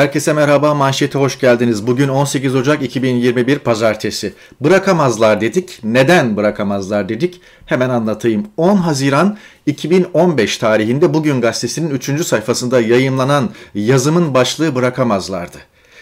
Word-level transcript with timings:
Herkese 0.00 0.32
merhaba, 0.32 0.74
manşete 0.74 1.18
hoş 1.18 1.40
geldiniz. 1.40 1.86
Bugün 1.86 2.08
18 2.08 2.54
Ocak 2.54 2.82
2021 2.82 3.58
Pazartesi. 3.58 4.32
Bırakamazlar 4.60 5.40
dedik. 5.40 5.78
Neden 5.84 6.36
bırakamazlar 6.36 7.08
dedik? 7.08 7.40
Hemen 7.66 7.90
anlatayım. 7.90 8.46
10 8.56 8.76
Haziran 8.76 9.38
2015 9.66 10.58
tarihinde 10.58 11.14
Bugün 11.14 11.40
Gazetesi'nin 11.40 11.90
3. 11.90 12.26
sayfasında 12.26 12.80
yayımlanan 12.80 13.50
yazımın 13.74 14.34
başlığı 14.34 14.74
bırakamazlardı. 14.74 15.58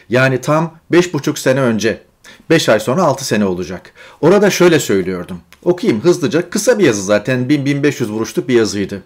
Yani 0.08 0.40
tam 0.40 0.74
5,5 0.92 1.38
sene 1.38 1.60
önce 1.60 2.02
5 2.50 2.68
ay 2.68 2.80
sonra 2.80 3.02
6 3.02 3.24
sene 3.24 3.44
olacak. 3.44 3.92
Orada 4.20 4.50
şöyle 4.50 4.80
söylüyordum. 4.80 5.40
Okuyayım 5.64 6.04
hızlıca. 6.04 6.50
Kısa 6.50 6.78
bir 6.78 6.84
yazı 6.84 7.02
zaten. 7.02 7.40
1000-1500 7.48 8.04
vuruşluk 8.04 8.48
bir 8.48 8.54
yazıydı. 8.54 9.02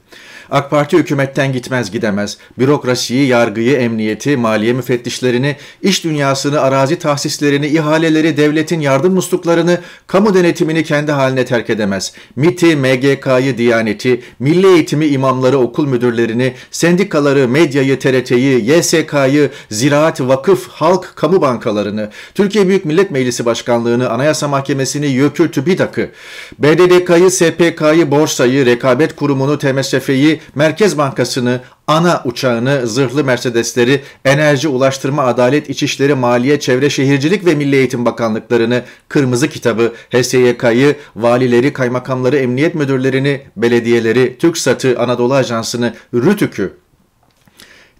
AK 0.53 0.71
Parti 0.71 0.99
hükümetten 0.99 1.53
gitmez 1.53 1.91
gidemez. 1.91 2.39
Bürokrasiyi, 2.59 3.27
yargıyı, 3.27 3.77
emniyeti, 3.77 4.37
maliye 4.37 4.73
müfettişlerini, 4.73 5.57
iş 5.83 6.05
dünyasını, 6.05 6.61
arazi 6.61 6.99
tahsislerini, 6.99 7.67
ihaleleri, 7.67 8.37
devletin 8.37 8.81
yardım 8.81 9.15
musluklarını, 9.15 9.79
kamu 10.07 10.35
denetimini 10.35 10.85
kendi 10.85 11.13
haline 11.13 11.45
terk 11.45 11.71
edemez. 11.71 12.13
MIT'i, 12.37 12.77
MGK'yı, 12.77 13.59
Diyaneti, 13.59 14.23
milli 14.39 14.67
eğitimi, 14.67 15.07
imamları, 15.07 15.59
okul 15.59 15.87
müdürlerini, 15.87 16.55
sendikaları, 16.71 17.49
medyayı, 17.49 17.99
TRT'yi, 17.99 18.71
YSK'yı, 18.71 19.51
ziraat, 19.71 20.21
vakıf, 20.21 20.69
halk, 20.69 21.13
kamu 21.17 21.41
bankalarını, 21.41 22.11
Türkiye 22.35 22.69
Büyük 22.69 22.85
Millet 22.85 23.11
Meclisi 23.11 23.45
Başkanlığını, 23.45 24.11
Anayasa 24.11 24.49
Mahkemesi'ni, 24.49 25.07
YÖK'ü, 25.07 25.51
TÜBİTAK'ı, 25.51 26.11
BDDK'yı, 26.59 27.31
SPK'yı, 27.31 28.11
Borsayı, 28.11 28.67
Rekabet 28.67 29.17
Kurumu'nu, 29.17 29.59
TMSF'yi, 29.59 30.42
Merkez 30.55 30.99
Bankası'nı, 30.99 31.61
ana 31.87 32.23
uçağını, 32.25 32.87
zırhlı 32.87 33.25
Mercedesleri, 33.25 34.03
Enerji, 34.25 34.69
Ulaştırma, 34.69 35.23
Adalet, 35.23 35.71
İçişleri, 35.71 36.15
Maliye, 36.15 36.61
Çevre, 36.61 36.91
Şehircilik 36.91 37.47
ve 37.47 37.55
Milli 37.55 37.77
Eğitim 37.77 38.05
Bakanlıklarını, 38.05 38.83
Kırmızı 39.09 39.49
Kitabı, 39.49 39.93
HSYK'yı, 40.11 40.97
valileri, 41.17 41.73
kaymakamları, 41.73 42.37
emniyet 42.37 42.75
müdürlerini, 42.75 43.41
belediyeleri, 43.57 44.39
TürkSat'ı, 44.39 44.99
Anadolu 44.99 45.35
Ajansı'nı, 45.35 45.95
RÜTÜK'ü, 46.15 46.83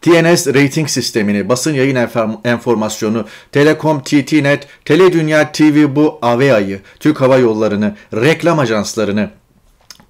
TNS 0.03 0.47
rating 0.47 0.89
sistemini, 0.89 1.49
basın 1.49 1.75
yayın 1.75 1.99
enformasyonu, 2.45 3.27
Telekom, 3.53 4.03
TTNet, 4.03 4.69
Teledünya 4.85 5.53
TV 5.53 5.97
bu 5.97 6.19
AVEA'yı, 6.23 6.81
Türk 7.01 7.21
Hava 7.21 7.39
Yolları'nı, 7.39 7.97
reklam 8.15 8.59
ajanslarını, 8.59 9.31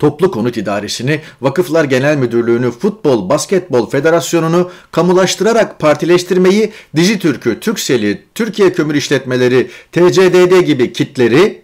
Toplu 0.03 0.31
Konut 0.31 0.57
İdaresini, 0.57 1.21
Vakıflar 1.41 1.85
Genel 1.85 2.17
Müdürlüğü'nü, 2.17 2.71
Futbol, 2.71 3.29
Basketbol 3.29 3.91
Federasyonu'nu 3.91 4.71
kamulaştırarak 4.93 5.79
partileştirmeyi, 5.79 6.73
Dijitürk'ü, 6.97 7.61
Türksel'i, 7.61 8.23
Türkiye 8.35 8.73
Kömür 8.73 8.95
İşletmeleri, 8.95 9.71
TCDD 9.93 10.61
gibi 10.61 10.93
kitleri, 10.93 11.63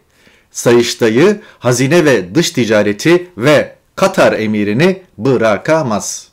Sayıştay'ı, 0.51 1.41
Hazine 1.59 2.05
ve 2.05 2.35
Dış 2.35 2.51
Ticareti 2.51 3.31
ve 3.39 3.77
Katar 3.97 4.33
emirini 4.33 5.03
bırakamaz. 5.19 6.29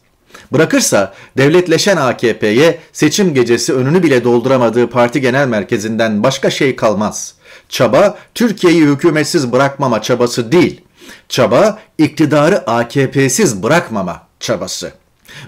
Bırakırsa 0.54 1.14
devletleşen 1.38 1.98
AKP'ye 1.98 2.80
seçim 2.94 3.34
gecesi 3.34 3.74
önünü 3.74 4.04
bile 4.04 4.24
dolduramadığı 4.24 4.90
parti 4.90 5.22
genel 5.22 5.48
merkezinden 5.48 6.24
başka 6.24 6.50
şey 6.50 6.76
kalmaz. 6.76 7.36
Çaba 7.70 8.18
Türkiye'yi 8.36 8.86
hükümetsiz 8.86 9.52
bırakmama 9.52 10.02
çabası 10.02 10.52
değil. 10.52 10.85
Çaba 11.30 11.80
iktidarı 11.98 12.70
AKP'siz 12.70 13.64
bırakmama 13.64 14.22
çabası. 14.40 14.94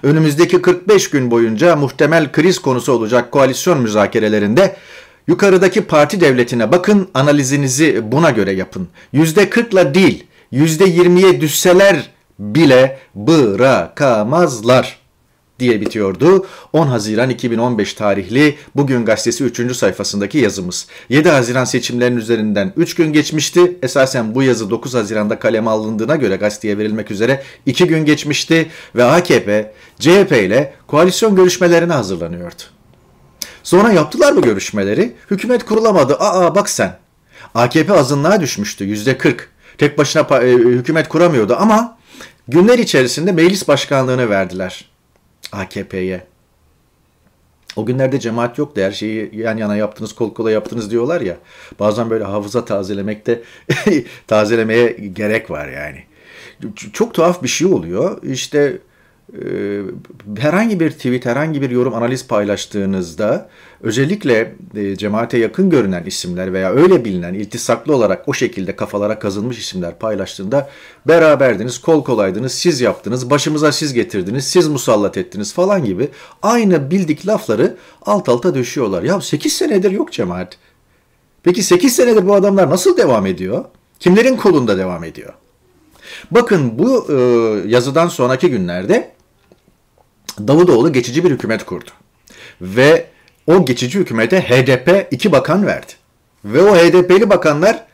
Önümüzdeki 0.02 0.62
45 0.62 1.10
gün 1.10 1.30
boyunca 1.30 1.76
muhtemel 1.76 2.32
kriz 2.32 2.58
konusu 2.58 2.92
olacak 2.92 3.32
koalisyon 3.32 3.80
müzakerelerinde 3.80 4.76
yukarıdaki 5.26 5.84
parti 5.84 6.20
devletine 6.20 6.72
bakın 6.72 7.08
analizinizi 7.14 8.12
buna 8.12 8.30
göre 8.30 8.52
yapın. 8.52 8.88
%40'la 9.14 9.94
değil 9.94 10.26
%20'ye 10.52 11.40
düşseler 11.40 12.10
bile 12.38 12.98
bırakamazlar 13.14 14.97
diye 15.58 15.80
bitiyordu. 15.80 16.46
10 16.72 16.86
Haziran 16.86 17.30
2015 17.30 17.94
tarihli 17.94 18.56
Bugün 18.76 19.04
Gazetesi 19.04 19.44
3. 19.44 19.76
sayfasındaki 19.76 20.38
yazımız. 20.38 20.86
7 21.08 21.28
Haziran 21.28 21.64
seçimlerinin 21.64 22.16
üzerinden 22.16 22.72
3 22.76 22.94
gün 22.94 23.12
geçmişti. 23.12 23.78
Esasen 23.82 24.34
bu 24.34 24.42
yazı 24.42 24.70
9 24.70 24.94
Haziran'da 24.94 25.38
kaleme 25.38 25.70
alındığına 25.70 26.16
göre 26.16 26.36
gazeteye 26.36 26.78
verilmek 26.78 27.10
üzere 27.10 27.42
2 27.66 27.86
gün 27.86 28.04
geçmişti 28.04 28.70
ve 28.96 29.04
AKP, 29.04 29.72
CHP 29.98 30.32
ile 30.32 30.74
koalisyon 30.86 31.36
görüşmelerine 31.36 31.92
hazırlanıyordu. 31.92 32.62
Sonra 33.62 33.92
yaptılar 33.92 34.36
bu 34.36 34.42
görüşmeleri. 34.42 35.16
Hükümet 35.30 35.64
kurulamadı. 35.64 36.16
Aa 36.18 36.54
bak 36.54 36.70
sen. 36.70 36.98
AKP 37.54 37.92
azınlığa 37.92 38.40
düşmüştü 38.40 38.84
%40. 38.84 39.36
Tek 39.78 39.98
başına 39.98 40.38
e, 40.38 40.52
hükümet 40.52 41.08
kuramıyordu 41.08 41.56
ama 41.58 41.98
günler 42.48 42.78
içerisinde 42.78 43.32
meclis 43.32 43.68
başkanlığını 43.68 44.30
verdiler. 44.30 44.88
AKP'ye. 45.52 46.26
O 47.76 47.86
günlerde 47.86 48.20
cemaat 48.20 48.58
yoktu. 48.58 48.80
Her 48.80 48.92
şeyi 48.92 49.30
yan 49.32 49.56
yana 49.56 49.76
yaptınız, 49.76 50.12
kol 50.14 50.34
kola 50.34 50.50
yaptınız 50.50 50.90
diyorlar 50.90 51.20
ya. 51.20 51.36
Bazen 51.80 52.10
böyle 52.10 52.24
hafıza 52.24 52.64
tazelemekte 52.64 53.42
tazelemeye 54.26 54.90
gerek 55.12 55.50
var 55.50 55.68
yani. 55.68 56.04
Çok 56.92 57.14
tuhaf 57.14 57.42
bir 57.42 57.48
şey 57.48 57.66
oluyor. 57.66 58.22
İşte 58.22 58.78
herhangi 60.38 60.80
bir 60.80 60.90
tweet, 60.90 61.26
herhangi 61.26 61.62
bir 61.62 61.70
yorum, 61.70 61.94
analiz 61.94 62.26
paylaştığınızda 62.26 63.48
özellikle 63.82 64.54
e, 64.74 64.96
cemaate 64.96 65.38
yakın 65.38 65.70
görünen 65.70 66.04
isimler 66.04 66.52
veya 66.52 66.72
öyle 66.72 67.04
bilinen, 67.04 67.34
iltisaklı 67.34 67.96
olarak 67.96 68.28
o 68.28 68.34
şekilde 68.34 68.76
kafalara 68.76 69.18
kazınmış 69.18 69.58
isimler 69.58 69.98
paylaştığında 69.98 70.70
beraberdiniz, 71.06 71.78
kol 71.78 72.04
kolaydınız, 72.04 72.52
siz 72.52 72.80
yaptınız, 72.80 73.30
başımıza 73.30 73.72
siz 73.72 73.92
getirdiniz, 73.92 74.46
siz 74.46 74.68
musallat 74.68 75.16
ettiniz 75.16 75.52
falan 75.54 75.84
gibi 75.84 76.08
aynı 76.42 76.90
bildik 76.90 77.26
lafları 77.26 77.76
alt 78.02 78.28
alta 78.28 78.54
düşüyorlar. 78.54 79.02
Ya 79.02 79.20
8 79.20 79.52
senedir 79.52 79.90
yok 79.90 80.12
cemaat. 80.12 80.58
Peki 81.42 81.62
8 81.62 81.96
senedir 81.96 82.28
bu 82.28 82.34
adamlar 82.34 82.70
nasıl 82.70 82.96
devam 82.96 83.26
ediyor? 83.26 83.64
Kimlerin 84.00 84.36
kolunda 84.36 84.78
devam 84.78 85.04
ediyor? 85.04 85.32
Bakın 86.30 86.78
bu 86.78 87.06
e, 87.12 87.14
yazıdan 87.68 88.08
sonraki 88.08 88.50
günlerde 88.50 89.17
Davutoğlu 90.38 90.92
geçici 90.92 91.24
bir 91.24 91.30
hükümet 91.30 91.64
kurdu. 91.64 91.90
Ve 92.60 93.06
o 93.46 93.64
geçici 93.64 93.98
hükümete 93.98 94.40
HDP 94.40 95.08
iki 95.10 95.32
bakan 95.32 95.66
verdi. 95.66 95.92
Ve 96.44 96.62
o 96.62 96.76
HDP'li 96.76 97.30
bakanlar 97.30 97.84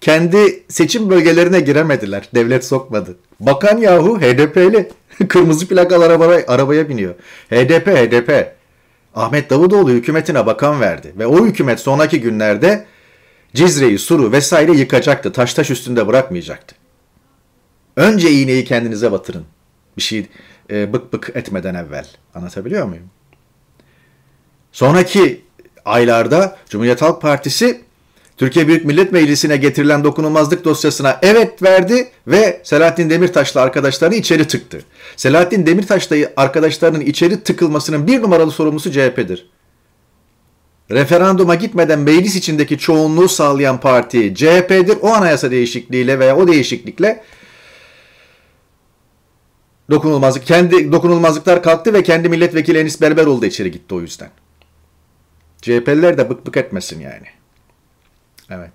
kendi 0.00 0.62
seçim 0.68 1.10
bölgelerine 1.10 1.60
giremediler. 1.60 2.28
Devlet 2.34 2.64
sokmadı. 2.64 3.16
Bakan 3.40 3.78
yahu 3.78 4.20
HDP'li. 4.20 4.90
Kırmızı 5.28 5.68
plakalı 5.68 6.04
arabaya, 6.04 6.44
arabaya 6.46 6.88
biniyor. 6.88 7.14
HDP, 7.50 7.86
HDP. 7.86 8.54
Ahmet 9.14 9.50
Davutoğlu 9.50 9.90
hükümetine 9.90 10.46
bakan 10.46 10.80
verdi. 10.80 11.12
Ve 11.18 11.26
o 11.26 11.46
hükümet 11.46 11.80
sonraki 11.80 12.20
günlerde 12.20 12.86
Cizre'yi, 13.54 13.98
Suru 13.98 14.32
vesaire 14.32 14.72
yıkacaktı. 14.72 15.32
Taş 15.32 15.54
taş 15.54 15.70
üstünde 15.70 16.06
bırakmayacaktı. 16.06 16.74
Önce 17.96 18.30
iğneyi 18.30 18.64
kendinize 18.64 19.12
batırın. 19.12 19.44
Bir 19.96 20.02
şey 20.02 20.26
e, 20.70 20.92
bık 20.92 21.12
bık 21.12 21.30
etmeden 21.34 21.74
evvel. 21.74 22.06
Anlatabiliyor 22.34 22.86
muyum? 22.86 23.04
Sonraki 24.72 25.44
aylarda 25.84 26.56
Cumhuriyet 26.68 27.02
Halk 27.02 27.22
Partisi 27.22 27.80
Türkiye 28.36 28.68
Büyük 28.68 28.84
Millet 28.84 29.12
Meclisi'ne 29.12 29.56
getirilen 29.56 30.04
dokunulmazlık 30.04 30.64
dosyasına 30.64 31.18
evet 31.22 31.62
verdi 31.62 32.08
ve 32.26 32.60
Selahattin 32.64 33.10
Demirtaş'la 33.10 33.60
arkadaşlarını 33.60 34.14
içeri 34.14 34.48
tıktı. 34.48 34.82
Selahattin 35.16 35.66
Demirtaş'la 35.66 36.16
arkadaşlarının 36.36 37.00
içeri 37.00 37.42
tıkılmasının 37.42 38.06
bir 38.06 38.22
numaralı 38.22 38.50
sorumlusu 38.50 38.92
CHP'dir. 38.92 39.50
Referanduma 40.90 41.54
gitmeden 41.54 41.98
meclis 41.98 42.36
içindeki 42.36 42.78
çoğunluğu 42.78 43.28
sağlayan 43.28 43.80
parti 43.80 44.34
CHP'dir. 44.34 44.98
O 45.02 45.08
anayasa 45.08 45.50
değişikliğiyle 45.50 46.18
veya 46.18 46.36
o 46.36 46.48
değişiklikle 46.48 47.22
dokunulmazlık 49.92 50.46
kendi 50.46 50.92
dokunulmazlıklar 50.92 51.62
kalktı 51.62 51.94
ve 51.94 52.02
kendi 52.02 52.28
milletvekili 52.28 52.78
Enis 52.78 53.00
Berberoğlu 53.00 53.42
da 53.42 53.46
içeri 53.46 53.70
gitti 53.70 53.94
o 53.94 54.00
yüzden. 54.00 54.30
CHP'liler 55.62 56.18
de 56.18 56.30
bık 56.30 56.46
bık 56.46 56.56
etmesin 56.56 57.00
yani. 57.00 57.26
Evet. 58.50 58.72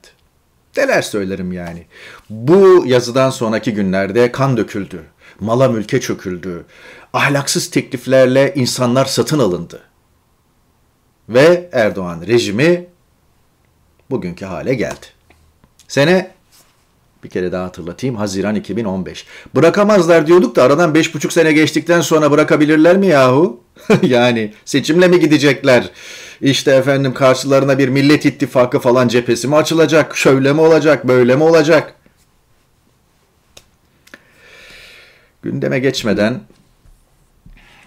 Neler 0.78 1.02
söylerim 1.02 1.52
yani. 1.52 1.86
Bu 2.30 2.84
yazıdan 2.86 3.30
sonraki 3.30 3.74
günlerde 3.74 4.32
kan 4.32 4.58
döküldü. 4.58 5.04
Mala 5.40 5.70
mülke 5.70 6.02
çöküldü. 6.02 6.66
Ahlaksız 7.14 7.70
tekliflerle 7.70 8.54
insanlar 8.56 9.06
satın 9.06 9.40
alındı. 9.40 9.82
Ve 11.30 11.70
Erdoğan 11.72 12.22
rejimi 12.28 12.88
bugünkü 14.10 14.46
hale 14.46 14.74
geldi. 14.74 15.06
Sene 15.88 16.37
Bir 17.24 17.30
kere 17.30 17.52
daha 17.52 17.66
hatırlatayım. 17.66 18.16
Haziran 18.16 18.56
2015. 18.56 19.26
Bırakamazlar 19.56 20.28
diyorduk 20.28 20.56
da 20.56 20.64
aradan 20.64 20.94
5,5 20.94 21.32
sene 21.32 21.52
geçtikten 21.52 22.02
sonra 22.02 22.32
bırakabilirler 22.32 22.98
mi 22.98 23.08
yahu? 23.08 23.64
yani 24.02 24.54
seçimle 24.66 25.08
mi 25.08 25.20
gidecekler? 25.20 25.90
İşte 26.42 26.72
efendim 26.72 27.14
karşılarına 27.14 27.78
bir 27.78 27.90
millet 27.90 28.26
ittifakı 28.26 28.80
falan 28.80 29.08
cephesi 29.08 29.48
mi 29.48 29.56
açılacak? 29.56 30.18
Şöyle 30.18 30.54
mi 30.54 30.62
olacak? 30.62 31.08
Böyle 31.08 31.36
mi 31.36 31.44
olacak? 31.44 31.94
Gündeme 35.42 35.80
geçmeden 35.80 36.42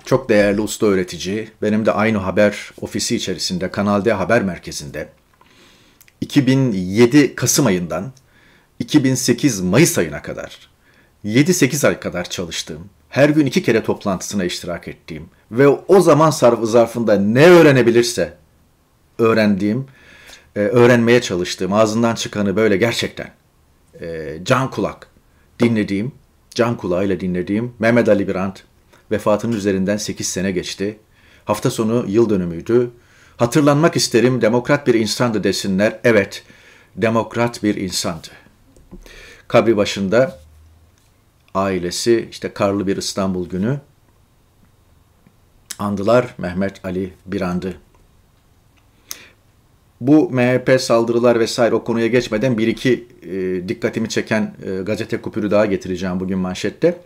çok 0.04 0.28
değerli 0.28 0.60
usta 0.60 0.86
öğretici, 0.86 1.48
benim 1.62 1.86
de 1.86 1.92
aynı 1.92 2.18
haber 2.18 2.70
ofisi 2.80 3.16
içerisinde, 3.16 3.70
Kanal 3.70 4.04
D 4.04 4.12
Haber 4.12 4.42
Merkezi'nde 4.42 5.08
2007 6.20 7.34
Kasım 7.34 7.66
ayından 7.66 8.12
2008 8.80 9.60
Mayıs 9.60 9.98
ayına 9.98 10.22
kadar 10.22 10.58
7-8 11.24 11.88
ay 11.88 12.00
kadar 12.00 12.24
çalıştığım, 12.24 12.88
her 13.08 13.28
gün 13.28 13.46
iki 13.46 13.62
kere 13.62 13.82
toplantısına 13.82 14.44
iştirak 14.44 14.88
ettiğim 14.88 15.28
ve 15.50 15.68
o 15.68 16.00
zaman 16.00 16.30
zarfında 16.62 17.16
ne 17.16 17.46
öğrenebilirse 17.46 18.36
öğrendiğim, 19.18 19.86
e, 20.56 20.60
öğrenmeye 20.60 21.20
çalıştığım, 21.22 21.72
ağzından 21.72 22.14
çıkanı 22.14 22.56
böyle 22.56 22.76
gerçekten 22.76 23.30
e, 24.00 24.38
can 24.42 24.70
kulak 24.70 25.08
dinlediğim, 25.60 26.12
can 26.54 26.76
kulağıyla 26.76 27.20
dinlediğim 27.20 27.74
Mehmet 27.78 28.08
Ali 28.08 28.28
Birant 28.28 28.62
vefatının 29.10 29.56
üzerinden 29.56 29.96
8 29.96 30.28
sene 30.28 30.50
geçti. 30.50 30.98
Hafta 31.44 31.70
sonu 31.70 32.04
yıl 32.08 32.30
dönümüydü. 32.30 32.90
Hatırlanmak 33.36 33.96
isterim 33.96 34.40
demokrat 34.40 34.86
bir 34.86 34.94
insandı 34.94 35.44
desinler. 35.44 36.00
Evet, 36.04 36.44
demokrat 36.96 37.62
bir 37.62 37.74
insandı. 37.74 38.28
Kabri 39.50 39.76
başında 39.76 40.38
ailesi 41.54 42.28
işte 42.30 42.52
karlı 42.52 42.86
bir 42.86 42.96
İstanbul 42.96 43.48
günü 43.48 43.80
andılar 45.78 46.34
Mehmet 46.38 46.84
Ali 46.84 47.12
Birand'ı. 47.26 47.74
Bu 50.00 50.30
MHP 50.30 50.80
saldırılar 50.80 51.40
vesaire 51.40 51.74
o 51.74 51.84
konuya 51.84 52.06
geçmeden 52.06 52.58
bir 52.58 52.66
iki 52.66 53.08
e, 53.22 53.68
dikkatimi 53.68 54.08
çeken 54.08 54.54
e, 54.62 54.82
gazete 54.82 55.20
kupürü 55.20 55.50
daha 55.50 55.66
getireceğim 55.66 56.20
bugün 56.20 56.38
manşette. 56.38 57.00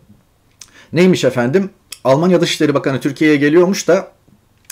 Neymiş 0.93 1.25
efendim? 1.25 1.71
Almanya 2.05 2.41
Dışişleri 2.41 2.75
Bakanı 2.75 3.01
Türkiye'ye 3.01 3.37
geliyormuş 3.37 3.89
da 3.89 4.13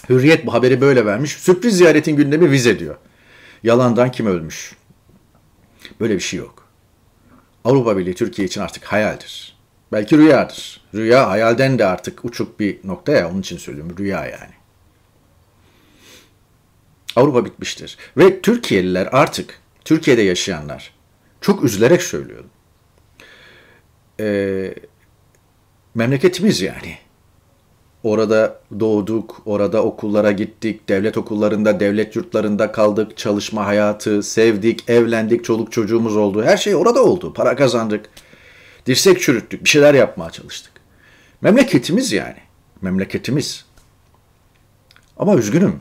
Hürriyet 0.08 0.46
bu 0.46 0.54
haberi 0.54 0.80
böyle 0.80 1.06
vermiş. 1.06 1.32
Sürpriz 1.32 1.76
ziyaretin 1.76 2.16
gündemi 2.16 2.50
vize 2.50 2.78
diyor. 2.78 2.96
Yalandan 3.62 4.10
kim 4.10 4.26
ölmüş? 4.26 4.76
Böyle 6.00 6.14
bir 6.14 6.20
şey 6.20 6.38
yok. 6.38 6.62
Avrupa 7.64 7.97
Birliği 7.97 8.14
Türkiye 8.14 8.49
için 8.49 8.61
artık 8.61 8.85
hayaldir. 8.85 9.56
Belki 9.93 10.19
rüyadır. 10.19 10.81
Rüya 10.94 11.31
hayalden 11.31 11.79
de 11.79 11.87
artık 11.87 12.25
uçuk 12.25 12.61
bir 12.61 12.79
nokta 12.85 13.12
ya 13.12 13.31
onun 13.31 13.41
için 13.41 13.59
söylüyorum 13.59 13.97
rüya 13.99 14.26
yani. 14.26 14.53
Avrupa 17.17 17.44
bitmiştir. 17.44 17.99
Ve 18.17 18.41
Türkiye'liler 18.41 19.09
artık, 19.12 19.61
Türkiye'de 19.85 20.23
yaşayanlar, 20.23 20.94
çok 21.41 21.64
üzülerek 21.64 22.03
söylüyorum. 22.03 22.50
Ee, 24.20 24.75
memleketimiz 25.94 26.61
yani. 26.61 26.99
Orada 28.02 28.60
doğduk, 28.81 29.43
orada 29.46 29.82
okullara 29.82 30.32
gittik, 30.32 30.88
devlet 30.88 31.19
okullarında, 31.19 31.81
devlet 31.81 32.16
yurtlarında 32.16 32.72
kaldık, 32.72 33.16
çalışma 33.16 33.66
hayatı, 33.66 34.22
sevdik, 34.22 34.90
evlendik, 34.90 35.44
çoluk 35.44 35.72
çocuğumuz 35.72 36.16
oldu. 36.16 36.43
Her 36.43 36.56
şey 36.56 36.76
orada 36.76 37.04
oldu. 37.04 37.32
Para 37.32 37.56
kazandık, 37.56 38.10
dirsek 38.87 39.20
çürüttük, 39.20 39.64
bir 39.64 39.69
şeyler 39.69 39.94
yapmaya 39.94 40.31
çalıştık. 40.31 40.72
Memleketimiz 41.40 42.12
yani. 42.12 42.37
Memleketimiz. 42.82 43.64
Ama 45.16 45.37
üzgünüm. 45.37 45.81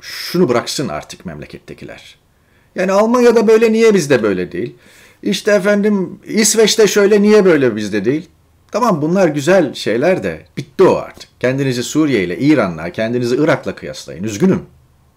Şunu 0.00 0.48
bıraksın 0.48 0.88
artık 0.88 1.26
memlekettekiler. 1.26 2.18
Yani 2.74 2.92
Almanya'da 2.92 3.46
böyle 3.46 3.72
niye 3.72 3.94
bizde 3.94 4.22
böyle 4.22 4.52
değil? 4.52 4.74
İşte 5.22 5.52
efendim 5.52 6.20
İsveç'te 6.24 6.86
şöyle 6.86 7.22
niye 7.22 7.44
böyle 7.44 7.76
bizde 7.76 8.04
değil? 8.04 8.28
Tamam 8.72 9.02
bunlar 9.02 9.28
güzel 9.28 9.74
şeyler 9.74 10.22
de 10.22 10.46
bitti 10.56 10.82
o 10.82 10.96
artık. 10.96 11.30
Kendinizi 11.40 11.82
Suriye 11.82 12.24
ile 12.24 12.38
İran'la, 12.38 12.92
kendinizi 12.92 13.36
Irak'la 13.36 13.74
kıyaslayın. 13.74 14.24
Üzgünüm. 14.24 14.62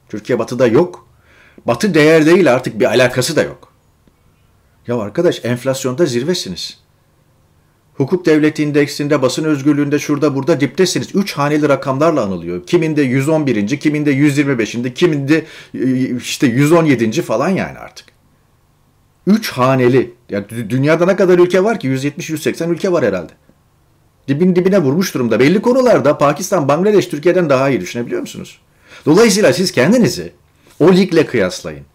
Türkiye 0.09 0.39
batıda 0.39 0.67
yok. 0.67 1.07
Batı 1.65 1.93
değer 1.93 2.25
değil 2.25 2.53
artık 2.53 2.79
bir 2.79 2.85
alakası 2.85 3.35
da 3.35 3.43
yok. 3.43 3.73
Ya 4.87 4.97
arkadaş 4.97 5.45
enflasyonda 5.45 6.05
zirvesiniz. 6.05 6.77
Hukuk 7.93 8.25
devleti 8.25 8.63
indeksinde, 8.63 9.21
basın 9.21 9.43
özgürlüğünde 9.43 9.99
şurada 9.99 10.35
burada 10.35 10.59
diptesiniz. 10.59 11.15
Üç 11.15 11.33
haneli 11.33 11.69
rakamlarla 11.69 12.23
anılıyor. 12.23 12.65
Kiminde 12.65 13.01
111. 13.01 13.79
kiminde 13.79 14.11
125. 14.11 14.77
kiminde 14.95 15.45
e, 15.73 16.17
işte 16.17 16.47
117. 16.47 17.21
falan 17.21 17.49
yani 17.49 17.77
artık. 17.77 18.12
Üç 19.27 19.51
haneli. 19.51 20.13
Yani 20.29 20.45
dünyada 20.69 21.05
ne 21.05 21.15
kadar 21.15 21.39
ülke 21.39 21.63
var 21.63 21.79
ki? 21.79 21.87
170-180 21.87 22.69
ülke 22.69 22.91
var 22.91 23.05
herhalde. 23.05 23.31
Dibin 24.27 24.55
dibine 24.55 24.79
vurmuş 24.79 25.13
durumda. 25.13 25.39
Belli 25.39 25.61
konularda 25.61 26.17
Pakistan, 26.17 26.67
Bangladeş 26.67 27.07
Türkiye'den 27.07 27.49
daha 27.49 27.69
iyi 27.69 27.81
düşünebiliyor 27.81 28.21
musunuz? 28.21 28.59
Dolayısıyla 29.05 29.53
siz 29.53 29.71
kendinizi 29.71 30.33
o 30.79 30.91
ligle 30.91 31.25
kıyaslayın. 31.25 31.85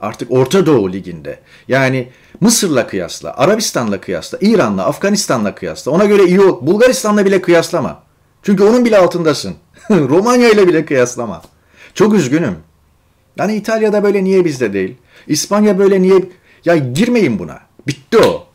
Artık 0.00 0.32
Orta 0.32 0.66
Doğu 0.66 0.92
Ligi'nde. 0.92 1.38
Yani 1.68 2.08
Mısır'la 2.40 2.86
kıyasla, 2.86 3.34
Arabistan'la 3.36 4.00
kıyasla, 4.00 4.38
İran'la, 4.40 4.86
Afganistan'la 4.86 5.54
kıyasla. 5.54 5.92
Ona 5.92 6.04
göre 6.04 6.24
iyi 6.24 6.40
ol. 6.40 6.66
Bulgaristan'la 6.66 7.24
bile 7.24 7.42
kıyaslama. 7.42 8.02
Çünkü 8.42 8.62
onun 8.62 8.84
bile 8.84 8.98
altındasın. 8.98 9.54
Romanya 9.90 10.50
ile 10.50 10.68
bile 10.68 10.84
kıyaslama. 10.84 11.42
Çok 11.94 12.14
üzgünüm. 12.14 12.56
Yani 13.38 13.56
İtalya'da 13.56 14.02
böyle 14.02 14.24
niye 14.24 14.44
bizde 14.44 14.72
değil? 14.72 14.96
İspanya 15.26 15.78
böyle 15.78 16.02
niye... 16.02 16.14
Ya 16.66 16.76
girmeyin 16.76 17.38
buna. 17.38 17.60
Bitti 17.86 18.18
o. 18.18 18.46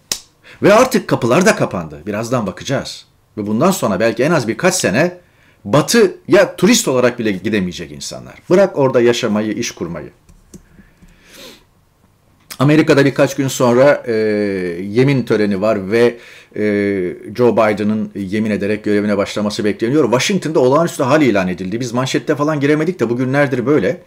Ve 0.64 0.74
artık 0.74 1.08
kapılar 1.08 1.46
da 1.46 1.56
kapandı. 1.56 2.02
Birazdan 2.08 2.48
bakacağız. 2.48 3.06
Ve 3.38 3.48
bundan 3.48 3.72
sonra 3.72 4.00
belki 4.00 4.24
en 4.24 4.32
az 4.32 4.48
birkaç 4.48 4.76
sene 4.76 5.18
Batı 5.66 6.16
ya 6.28 6.56
turist 6.56 6.88
olarak 6.88 7.20
bile 7.20 7.32
gidemeyecek 7.32 7.92
insanlar. 7.92 8.34
Bırak 8.50 8.78
orada 8.78 9.02
yaşamayı, 9.02 9.54
iş 9.54 9.72
kurmayı. 9.72 10.10
Amerika'da 12.60 13.06
birkaç 13.06 13.36
gün 13.36 13.48
sonra 13.48 14.04
e, 14.08 14.14
yemin 14.82 15.24
töreni 15.24 15.62
var 15.62 15.92
ve 15.92 16.18
e, 16.56 16.64
Joe 17.36 17.54
Biden'ın 17.54 18.12
yemin 18.16 18.52
ederek 18.52 18.84
görevine 18.84 19.18
başlaması 19.18 19.66
bekleniyor. 19.66 20.04
Washington'da 20.04 20.60
olağanüstü 20.60 21.04
hal 21.04 21.22
ilan 21.22 21.48
edildi. 21.48 21.80
Biz 21.80 21.92
manşette 21.92 22.36
falan 22.36 22.60
giremedik 22.60 23.00
de 23.00 23.10
bugünlerdir 23.10 23.66
böyle. 23.66 24.02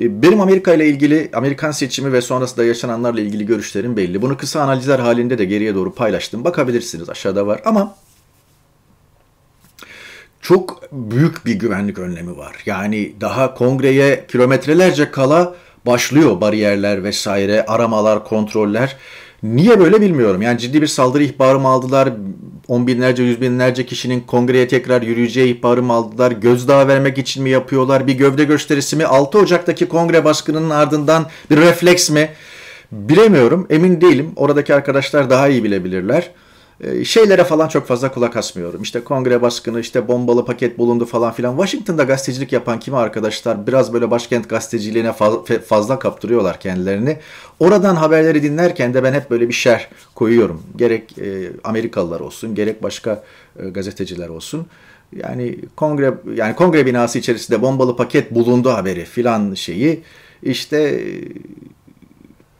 E, 0.00 0.22
benim 0.22 0.40
Amerika 0.40 0.74
ile 0.74 0.86
ilgili, 0.86 1.30
Amerikan 1.32 1.70
seçimi 1.70 2.12
ve 2.12 2.20
sonrasında 2.20 2.64
yaşananlarla 2.64 3.20
ilgili 3.20 3.46
görüşlerim 3.46 3.96
belli. 3.96 4.22
Bunu 4.22 4.36
kısa 4.36 4.62
analizler 4.62 4.98
halinde 4.98 5.38
de 5.38 5.44
geriye 5.44 5.74
doğru 5.74 5.94
paylaştım. 5.94 6.44
Bakabilirsiniz 6.44 7.10
aşağıda 7.10 7.46
var 7.46 7.60
ama 7.64 7.96
çok 10.40 10.82
büyük 10.92 11.46
bir 11.46 11.54
güvenlik 11.54 11.98
önlemi 11.98 12.36
var. 12.36 12.56
Yani 12.66 13.12
daha 13.20 13.54
kongreye 13.54 14.26
kilometrelerce 14.26 15.10
kala 15.10 15.54
başlıyor 15.86 16.40
bariyerler 16.40 17.04
vesaire, 17.04 17.64
aramalar, 17.66 18.24
kontroller. 18.24 18.96
Niye 19.42 19.80
böyle 19.80 20.00
bilmiyorum. 20.00 20.42
Yani 20.42 20.58
ciddi 20.58 20.82
bir 20.82 20.86
saldırı 20.86 21.24
ihbarı 21.24 21.58
mı 21.58 21.68
aldılar? 21.68 22.12
On 22.68 22.86
binlerce, 22.86 23.22
yüz 23.22 23.40
binlerce 23.40 23.86
kişinin 23.86 24.20
kongreye 24.20 24.68
tekrar 24.68 25.02
yürüyeceği 25.02 25.58
ihbarı 25.58 25.82
mı 25.82 25.92
aldılar? 25.92 26.32
Gözdağı 26.32 26.88
vermek 26.88 27.18
için 27.18 27.42
mi 27.42 27.50
yapıyorlar? 27.50 28.06
Bir 28.06 28.14
gövde 28.14 28.44
gösterisi 28.44 28.96
mi? 28.96 29.06
6 29.06 29.38
Ocak'taki 29.38 29.88
kongre 29.88 30.24
baskınının 30.24 30.70
ardından 30.70 31.26
bir 31.50 31.56
refleks 31.56 32.10
mi? 32.10 32.30
Bilemiyorum, 32.92 33.66
emin 33.70 34.00
değilim. 34.00 34.32
Oradaki 34.36 34.74
arkadaşlar 34.74 35.30
daha 35.30 35.48
iyi 35.48 35.64
bilebilirler. 35.64 36.30
Ee, 36.80 37.04
şeylere 37.04 37.44
falan 37.44 37.68
çok 37.68 37.86
fazla 37.86 38.12
kulak 38.12 38.36
asmıyorum. 38.36 38.82
İşte 38.82 39.04
kongre 39.04 39.42
baskını, 39.42 39.80
işte 39.80 40.08
bombalı 40.08 40.44
paket 40.44 40.78
bulundu 40.78 41.04
falan 41.04 41.32
filan. 41.32 41.56
Washington'da 41.56 42.04
gazetecilik 42.04 42.52
yapan 42.52 42.80
kimi 42.80 42.96
arkadaşlar 42.96 43.66
biraz 43.66 43.92
böyle 43.92 44.10
başkent 44.10 44.48
gazeteciliğine 44.48 45.12
fazla 45.68 45.98
kaptırıyorlar 45.98 46.60
kendilerini. 46.60 47.18
Oradan 47.60 47.96
haberleri 47.96 48.42
dinlerken 48.42 48.94
de 48.94 49.02
ben 49.02 49.12
hep 49.12 49.30
böyle 49.30 49.48
bir 49.48 49.52
şer 49.52 49.88
koyuyorum. 50.14 50.62
Gerek 50.76 51.18
e, 51.18 51.50
Amerikalılar 51.64 52.20
olsun, 52.20 52.54
gerek 52.54 52.82
başka 52.82 53.24
e, 53.62 53.68
gazeteciler 53.68 54.28
olsun. 54.28 54.66
Yani 55.16 55.58
kongre 55.76 56.14
yani 56.34 56.54
kongre 56.54 56.86
binası 56.86 57.18
içerisinde 57.18 57.62
bombalı 57.62 57.96
paket 57.96 58.34
bulundu 58.34 58.70
haberi 58.70 59.04
filan 59.04 59.54
şeyi 59.54 60.02
işte 60.42 61.04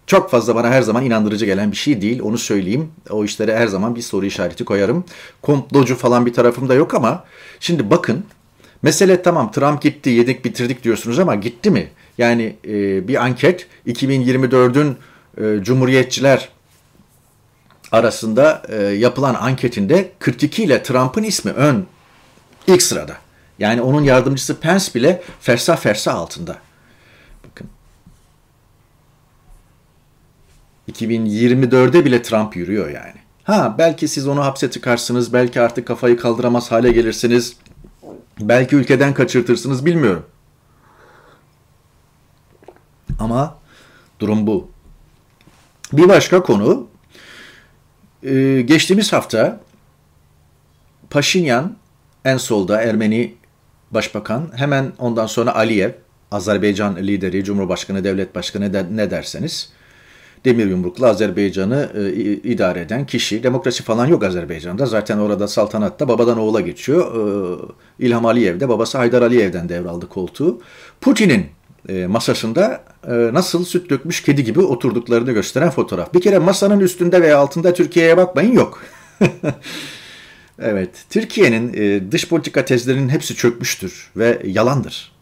çok 0.08 0.30
fazla 0.30 0.54
bana 0.54 0.70
her 0.70 0.82
zaman 0.82 1.04
inandırıcı 1.04 1.46
gelen 1.46 1.72
bir 1.72 1.76
şey 1.76 2.02
değil. 2.02 2.20
Onu 2.22 2.38
söyleyeyim. 2.38 2.90
O 3.10 3.24
işlere 3.24 3.56
her 3.56 3.66
zaman 3.66 3.96
bir 3.96 4.02
soru 4.02 4.26
işareti 4.26 4.64
koyarım. 4.64 5.04
Komplocu 5.42 5.96
falan 5.96 6.26
bir 6.26 6.32
tarafım 6.32 6.68
da 6.68 6.74
yok 6.74 6.94
ama 6.94 7.24
şimdi 7.60 7.90
bakın 7.90 8.24
mesele 8.82 9.22
tamam 9.22 9.52
Trump 9.52 9.82
gitti 9.82 10.10
yedik 10.10 10.44
bitirdik 10.44 10.84
diyorsunuz 10.84 11.18
ama 11.18 11.34
gitti 11.34 11.70
mi? 11.70 11.88
Yani 12.18 12.56
e, 12.64 13.08
bir 13.08 13.24
anket 13.24 13.66
2024'ün 13.86 14.96
e, 15.40 15.64
Cumhuriyetçiler 15.64 16.48
arasında 17.92 18.62
e, 18.68 18.82
yapılan 18.82 19.34
anketinde 19.34 20.10
42 20.18 20.64
ile 20.64 20.82
Trump'ın 20.82 21.22
ismi 21.22 21.50
ön 21.50 21.86
ilk 22.66 22.82
sırada. 22.82 23.16
Yani 23.58 23.82
onun 23.82 24.02
yardımcısı 24.02 24.60
Pence 24.60 24.94
bile 24.94 25.22
fersa 25.40 25.76
fersa 25.76 26.12
altında. 26.12 26.58
Bakın. 27.44 27.68
2024'de 30.92 32.04
bile 32.04 32.22
Trump 32.22 32.56
yürüyor 32.56 32.90
yani. 32.90 33.14
Ha 33.44 33.74
belki 33.78 34.08
siz 34.08 34.28
onu 34.28 34.44
hapse 34.44 34.70
tıkarsınız, 34.70 35.32
belki 35.32 35.60
artık 35.60 35.86
kafayı 35.86 36.16
kaldıramaz 36.16 36.70
hale 36.70 36.92
gelirsiniz. 36.92 37.56
Belki 38.40 38.76
ülkeden 38.76 39.14
kaçırtırsınız 39.14 39.86
bilmiyorum. 39.86 40.26
Ama 43.18 43.58
durum 44.20 44.46
bu. 44.46 44.70
Bir 45.92 46.08
başka 46.08 46.42
konu 46.42 46.88
ee, 48.22 48.62
geçtiğimiz 48.64 49.12
hafta 49.12 49.60
Paşinyan 51.10 51.76
en 52.24 52.36
solda 52.36 52.82
Ermeni 52.82 53.34
başbakan 53.90 54.50
hemen 54.56 54.92
ondan 54.98 55.26
sonra 55.26 55.54
Aliyev 55.54 55.90
Azerbaycan 56.30 56.96
lideri, 56.96 57.44
Cumhurbaşkanı, 57.44 58.04
devlet 58.04 58.34
başkanı 58.34 58.72
de, 58.72 58.86
ne 58.90 59.10
derseniz 59.10 59.72
demir 60.44 60.66
yumruklu 60.66 61.06
Azerbaycan'ı 61.06 61.90
e, 61.94 62.12
idare 62.32 62.80
eden 62.80 63.06
kişi. 63.06 63.42
Demokrasi 63.42 63.82
falan 63.82 64.06
yok 64.06 64.24
Azerbaycan'da. 64.24 64.86
Zaten 64.86 65.18
orada 65.18 65.48
saltanatta 65.48 66.08
babadan 66.08 66.38
oğula 66.38 66.60
geçiyor. 66.60 67.14
E, 67.98 68.06
İlham 68.06 68.26
Aliyev 68.26 68.60
de 68.60 68.68
babası 68.68 68.98
Haydar 68.98 69.22
Aliyev'den 69.22 69.68
devraldı 69.68 70.08
koltuğu. 70.08 70.60
Putin'in 71.00 71.46
e, 71.88 72.06
masasında 72.06 72.84
e, 73.08 73.12
nasıl 73.12 73.64
süt 73.64 73.90
dökmüş 73.90 74.22
kedi 74.22 74.44
gibi 74.44 74.60
oturduklarını 74.60 75.32
gösteren 75.32 75.70
fotoğraf. 75.70 76.14
Bir 76.14 76.20
kere 76.20 76.38
masanın 76.38 76.80
üstünde 76.80 77.22
veya 77.22 77.38
altında 77.38 77.74
Türkiye'ye 77.74 78.16
bakmayın 78.16 78.52
yok. 78.52 78.82
evet, 80.58 80.90
Türkiye'nin 81.10 81.72
e, 81.74 82.12
dış 82.12 82.28
politika 82.28 82.64
tezlerinin 82.64 83.08
hepsi 83.08 83.34
çökmüştür 83.34 84.10
ve 84.16 84.42
yalandır. 84.44 85.17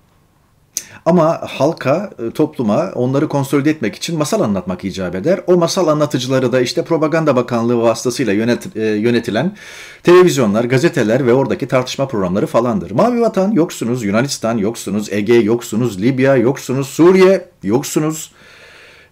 Ama 1.07 1.41
halka, 1.49 2.11
e, 2.19 2.31
topluma 2.31 2.91
onları 2.95 3.29
konsolide 3.29 3.71
etmek 3.71 3.95
için 3.95 4.19
masal 4.19 4.41
anlatmak 4.41 4.85
icap 4.85 5.15
eder. 5.15 5.41
O 5.47 5.57
masal 5.57 5.89
anlatıcıları 5.89 6.53
da 6.53 6.61
işte 6.61 6.85
propaganda 6.85 7.37
bakanlığı 7.37 7.83
vasıtasıyla 7.83 8.33
yönet, 8.33 8.77
e, 8.77 8.83
yönetilen 8.83 9.57
televizyonlar, 10.03 10.65
gazeteler 10.65 11.27
ve 11.27 11.35
oradaki 11.35 11.69
tartışma 11.69 12.09
programları 12.09 12.47
falandır. 12.47 12.91
Mavi 12.91 13.21
Vatan 13.21 13.53
yoksunuz, 13.53 14.05
Yunanistan 14.05 14.59
yoksunuz, 14.59 15.13
Ege 15.13 15.35
yoksunuz, 15.35 16.03
Libya 16.03 16.37
yoksunuz, 16.37 16.89
Suriye 16.89 17.49
yoksunuz. 17.63 18.33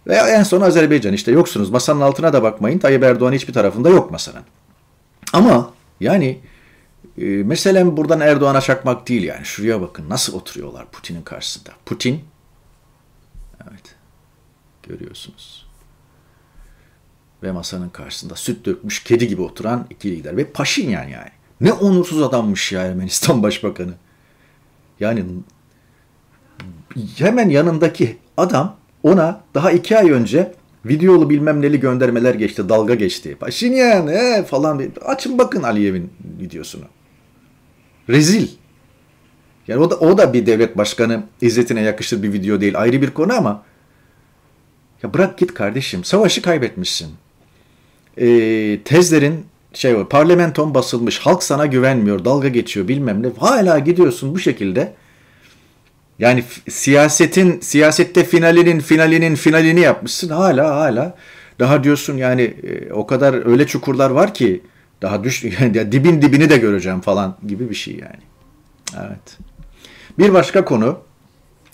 Ve 0.07 0.15
en 0.15 0.43
son 0.43 0.61
Azerbaycan 0.61 1.13
işte 1.13 1.33
yoksunuz. 1.33 1.71
Masanın 1.71 2.01
altına 2.01 2.33
da 2.33 2.43
bakmayın. 2.43 2.79
Tayyip 2.79 3.03
Erdoğan 3.03 3.33
hiçbir 3.33 3.53
tarafında 3.53 3.89
yok 3.89 4.11
masanın. 4.11 4.43
Ama 5.33 5.71
yani 6.01 6.39
e, 7.19 7.25
meselem 7.25 7.97
buradan 7.97 8.21
Erdoğan'a 8.21 8.61
çakmak 8.61 9.09
değil 9.09 9.23
yani. 9.23 9.45
Şuraya 9.45 9.81
bakın 9.81 10.09
nasıl 10.09 10.35
oturuyorlar 10.35 10.91
Putin'in 10.91 11.23
karşısında. 11.23 11.71
Putin, 11.87 12.25
evet 13.71 13.95
görüyorsunuz. 14.83 15.67
Ve 17.43 17.53
masanın 17.53 17.89
karşısında 17.89 18.35
süt 18.35 18.67
dökmüş 18.67 19.05
kedi 19.05 19.29
gibi 19.29 19.43
oturan 19.43 19.87
iki 19.91 20.11
lider. 20.11 20.37
Ve 20.37 20.45
Paşinyan 20.45 21.05
yani. 21.09 21.31
Ne 21.61 21.73
onursuz 21.73 22.23
adammış 22.23 22.73
ya 22.73 22.83
Ermenistan 22.83 23.43
Başbakanı. 23.43 23.95
Yani 25.01 25.25
hemen 27.17 27.49
yanındaki 27.49 28.19
adam 28.37 28.77
ona 29.03 29.41
daha 29.55 29.73
iki 29.73 29.99
ay 29.99 30.11
önce 30.11 30.55
videolu 30.87 31.31
bilmem 31.31 31.63
neli 31.63 31.81
göndermeler 31.81 32.35
geçti, 32.35 32.69
dalga 32.69 32.95
geçti. 32.95 33.37
Paşinyan 33.41 34.09
ee, 34.09 34.45
falan. 34.45 34.83
Açın 35.05 35.39
bakın 35.39 35.63
Aliyev'in 35.63 36.13
videosunu. 36.41 36.85
Rezil. 38.09 38.49
Yani 39.69 39.81
o 39.81 39.91
da, 39.91 39.97
o 39.97 40.19
da 40.19 40.33
bir 40.33 40.47
devlet 40.47 40.79
başkanı 40.79 41.23
izzetine 41.41 41.81
yakışır 41.81 42.23
bir 42.23 42.33
video 42.33 42.61
değil. 42.61 42.79
Ayrı 42.81 43.03
bir 43.03 43.11
konu 43.11 43.33
ama 43.33 43.63
ya 45.03 45.15
bırak 45.15 45.39
git 45.39 45.55
kardeşim. 45.55 46.05
Savaşı 46.05 46.43
kaybetmişsin. 46.43 47.09
Ee, 48.19 48.81
tezlerin 48.85 49.47
şey 49.73 49.97
var, 49.97 50.09
parlamenton 50.09 50.75
basılmış. 50.75 51.19
Halk 51.19 51.43
sana 51.43 51.67
güvenmiyor. 51.67 52.25
Dalga 52.25 52.49
geçiyor 52.49 52.89
bilmem 52.89 53.23
ne. 53.23 53.27
Hala 53.39 53.79
gidiyorsun 53.79 54.35
bu 54.35 54.39
şekilde. 54.39 54.95
Yani 56.19 56.45
siyasetin 56.69 57.61
siyasette 57.61 58.25
finalinin 58.25 58.81
finalinin 58.81 59.35
finalini 59.35 59.81
yapmışsın. 59.81 60.29
Hala 60.29 60.77
hala 60.77 61.17
daha 61.59 61.85
diyorsun 61.85 62.17
yani 62.17 62.43
e, 62.43 62.93
o 62.93 63.07
kadar 63.07 63.47
öyle 63.51 63.67
çukurlar 63.67 64.11
var 64.11 64.35
ki 64.35 64.63
daha 65.05 65.25
düş 65.25 65.45
yani 65.61 65.93
dibin 65.93 66.23
dibini 66.23 66.51
de 66.51 66.57
göreceğim 66.57 67.01
falan 67.01 67.37
gibi 67.47 67.71
bir 67.71 67.75
şey 67.75 67.95
yani. 67.95 68.23
Evet. 68.97 69.39
Bir 70.19 70.33
başka 70.33 70.65
konu 70.65 70.99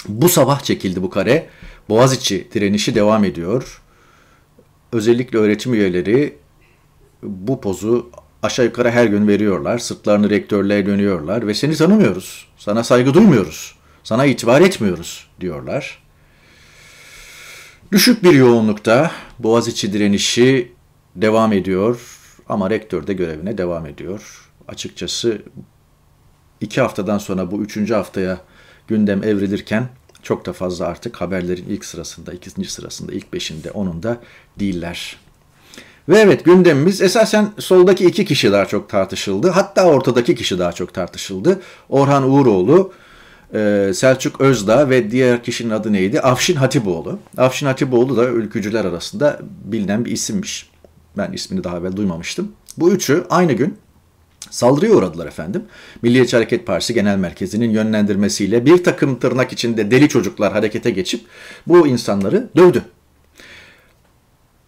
bu 0.09 0.29
sabah 0.29 0.61
çekildi 0.61 1.03
bu 1.03 1.11
kare. 1.11 1.47
Boğaziçi 1.89 2.49
direnişi 2.55 2.95
devam 2.95 3.25
ediyor. 3.25 3.83
Özellikle 4.93 5.39
öğretim 5.39 5.75
üyeleri 5.75 6.39
bu 7.23 7.61
pozu 7.61 8.11
aşağı 8.43 8.65
yukarı 8.65 8.91
her 8.91 9.07
gün 9.07 9.29
veriyorlar. 9.29 9.79
Sırtlarını 9.79 10.31
rektörlüğe 10.31 10.87
dönüyorlar 10.87 11.47
ve 11.47 11.55
seni 11.55 11.77
tanımıyoruz. 11.77 12.49
Sana 12.59 12.85
saygı 12.85 13.15
duymuyoruz. 13.15 13.75
Sana 14.05 14.25
itibar 14.25 14.61
etmiyoruz 14.61 15.29
diyorlar. 15.41 16.03
Düşük 17.93 18.25
bir 18.25 18.33
yoğunlukta 18.33 19.11
Boğaziçi 19.39 19.93
direnişi 19.93 20.73
devam 21.17 21.53
ediyor. 21.53 22.20
Ama 22.51 22.71
rektör 22.71 23.07
de 23.07 23.13
görevine 23.13 23.59
devam 23.59 23.87
ediyor. 23.87 24.51
Açıkçası 24.69 25.43
iki 26.61 26.81
haftadan 26.81 27.19
sonra 27.19 27.51
bu 27.51 27.63
üçüncü 27.63 27.95
haftaya 27.95 28.39
gündem 28.89 29.25
evrilirken 29.25 29.89
çok 30.23 30.47
da 30.47 30.53
fazla 30.53 30.87
artık 30.87 31.21
haberlerin 31.21 31.67
ilk 31.69 31.85
sırasında, 31.85 32.33
ikinci 32.33 32.73
sırasında, 32.73 33.13
ilk 33.13 33.33
beşinde, 33.33 33.71
onunda 33.71 34.17
değiller. 34.59 35.17
Ve 36.09 36.19
evet 36.19 36.45
gündemimiz 36.45 37.01
esasen 37.01 37.51
soldaki 37.59 38.07
iki 38.07 38.25
kişi 38.25 38.53
daha 38.53 38.67
çok 38.67 38.89
tartışıldı. 38.89 39.51
Hatta 39.51 39.85
ortadaki 39.85 40.35
kişi 40.35 40.59
daha 40.59 40.73
çok 40.73 40.95
tartışıldı. 40.95 41.61
Orhan 41.89 42.31
Uğuroğlu, 42.31 42.93
e, 43.55 43.91
Selçuk 43.95 44.41
Özdağ 44.41 44.91
ve 44.91 45.11
diğer 45.11 45.43
kişinin 45.43 45.71
adı 45.71 45.93
neydi? 45.93 46.21
Afşin 46.21 46.57
Hatipoğlu. 46.57 47.19
Afşin 47.37 47.67
Hatipoğlu 47.67 48.17
da 48.17 48.25
ülkücüler 48.25 48.85
arasında 48.85 49.41
bilinen 49.65 50.05
bir 50.05 50.11
isimmiş. 50.11 50.71
Ben 51.17 51.33
ismini 51.33 51.65
daha 51.65 51.79
evvel 51.79 51.97
duymamıştım. 51.97 52.53
Bu 52.79 52.93
üçü 52.93 53.27
aynı 53.31 53.53
gün 53.53 53.79
saldırıya 54.51 54.93
uğradılar 54.93 55.27
efendim. 55.27 55.63
Milliyetçi 56.03 56.37
Hareket 56.37 56.67
Partisi 56.67 56.95
Genel 56.95 57.17
Merkezi'nin 57.17 57.71
yönlendirmesiyle 57.71 58.67
bir 58.67 58.85
takım 58.85 59.19
tırnak 59.19 59.53
içinde 59.53 59.91
deli 59.91 60.09
çocuklar 60.09 60.53
harekete 60.53 60.91
geçip 60.91 61.21
bu 61.67 61.87
insanları 61.87 62.49
dövdü. 62.57 62.85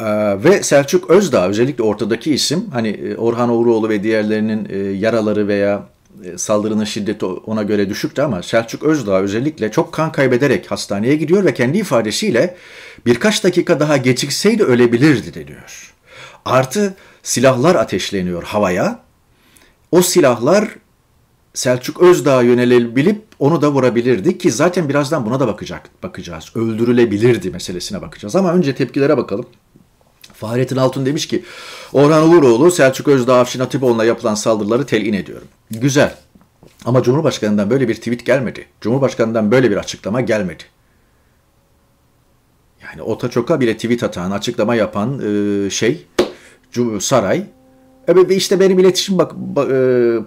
Ee, 0.00 0.44
ve 0.44 0.62
Selçuk 0.62 1.11
Özdağ 1.11 1.49
özellikle 1.49 1.84
ortadaki 1.84 2.34
isim 2.34 2.64
hani 2.72 2.88
e, 2.88 3.16
Orhan 3.16 3.49
Uğuroğlu 3.49 3.88
ve 3.88 4.02
diğerlerinin 4.02 4.68
e, 4.70 4.76
yaraları 4.78 5.49
veya 5.49 5.87
e, 6.25 6.38
saldırının 6.38 6.84
şiddeti 6.84 7.26
ona 7.26 7.62
göre 7.62 7.88
düşüktü 7.88 8.22
ama 8.22 8.42
Selçuk 8.42 8.82
Özdağ 8.82 9.20
özellikle 9.20 9.70
çok 9.70 9.92
kan 9.92 10.12
kaybederek 10.12 10.70
hastaneye 10.70 11.16
gidiyor 11.16 11.44
ve 11.44 11.54
kendi 11.54 11.78
ifadesiyle 11.78 12.56
birkaç 13.06 13.44
dakika 13.44 13.80
daha 13.80 13.96
gecikseydi 13.96 14.62
ölebilirdi 14.62 15.34
deniyor. 15.34 15.91
Artı 16.44 16.94
silahlar 17.22 17.75
ateşleniyor 17.75 18.42
havaya. 18.42 19.00
O 19.90 20.02
silahlar 20.02 20.68
Selçuk 21.54 22.00
Özdağ'a 22.00 22.42
yönelebilip 22.42 23.22
onu 23.38 23.62
da 23.62 23.72
vurabilirdi 23.72 24.38
ki 24.38 24.50
zaten 24.50 24.88
birazdan 24.88 25.26
buna 25.26 25.40
da 25.40 25.46
bakacak 25.46 25.90
bakacağız. 26.02 26.52
Öldürülebilirdi 26.54 27.50
meselesine 27.50 28.02
bakacağız 28.02 28.37
ama 28.37 28.52
önce 28.52 28.75
tepkilere 28.75 29.16
bakalım. 29.16 29.46
Fahrettin 30.34 30.76
Altun 30.76 31.06
demiş 31.06 31.28
ki 31.28 31.44
Orhan 31.92 32.28
Uğuroğlu 32.28 32.70
Selçuk 32.70 33.08
Özdağ 33.08 33.40
Afşin 33.40 33.61
Hatipoğlu'na 33.61 34.04
yapılan 34.04 34.34
saldırıları 34.34 34.87
telin 34.87 35.12
ediyorum. 35.12 35.49
Güzel. 35.70 36.16
Ama 36.84 37.02
Cumhurbaşkanı'ndan 37.02 37.70
böyle 37.70 37.88
bir 37.88 37.94
tweet 37.94 38.26
gelmedi. 38.26 38.66
Cumhurbaşkanı'ndan 38.80 39.50
böyle 39.50 39.70
bir 39.70 39.76
açıklama 39.76 40.20
gelmedi. 40.20 40.62
Yani 42.82 43.02
Otaçok'a 43.02 43.61
bile 43.61 43.75
tweet 43.75 44.02
atan, 44.02 44.30
açıklama 44.30 44.75
yapan 44.75 45.20
e, 45.20 45.70
şey 45.70 46.06
saray 47.00 47.47
ve 48.09 48.37
işte 48.37 48.61
benim 48.61 48.79
iletişim 48.79 49.19
bak, 49.19 49.33
e, 49.33 49.67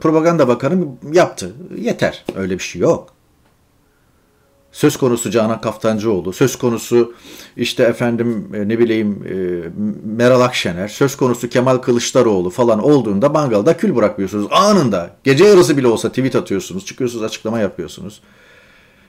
propaganda 0.01 0.47
bakanım 0.47 0.97
yaptı. 1.13 1.53
Yeter. 1.77 2.25
Öyle 2.35 2.53
bir 2.53 2.63
şey 2.63 2.81
yok. 2.81 3.15
Söz 4.71 4.97
konusu 4.97 5.31
Canan 5.31 5.61
Kaftancıoğlu, 5.61 6.33
söz 6.33 6.55
konusu 6.55 7.13
işte 7.57 7.83
efendim 7.83 8.51
e, 8.53 8.67
ne 8.67 8.79
bileyim 8.79 9.23
e, 9.29 9.35
Meral 10.05 10.41
Akşener, 10.41 10.87
söz 10.87 11.17
konusu 11.17 11.49
Kemal 11.49 11.77
Kılıçdaroğlu 11.77 12.49
falan 12.49 12.83
olduğunda 12.83 13.29
mangalda 13.29 13.77
kül 13.77 13.95
bırakmıyorsunuz. 13.95 14.47
Anında 14.51 15.15
gece 15.23 15.45
yarısı 15.45 15.77
bile 15.77 15.87
olsa 15.87 16.09
tweet 16.09 16.35
atıyorsunuz, 16.35 16.85
çıkıyorsunuz 16.85 17.23
açıklama 17.23 17.59
yapıyorsunuz. 17.59 18.21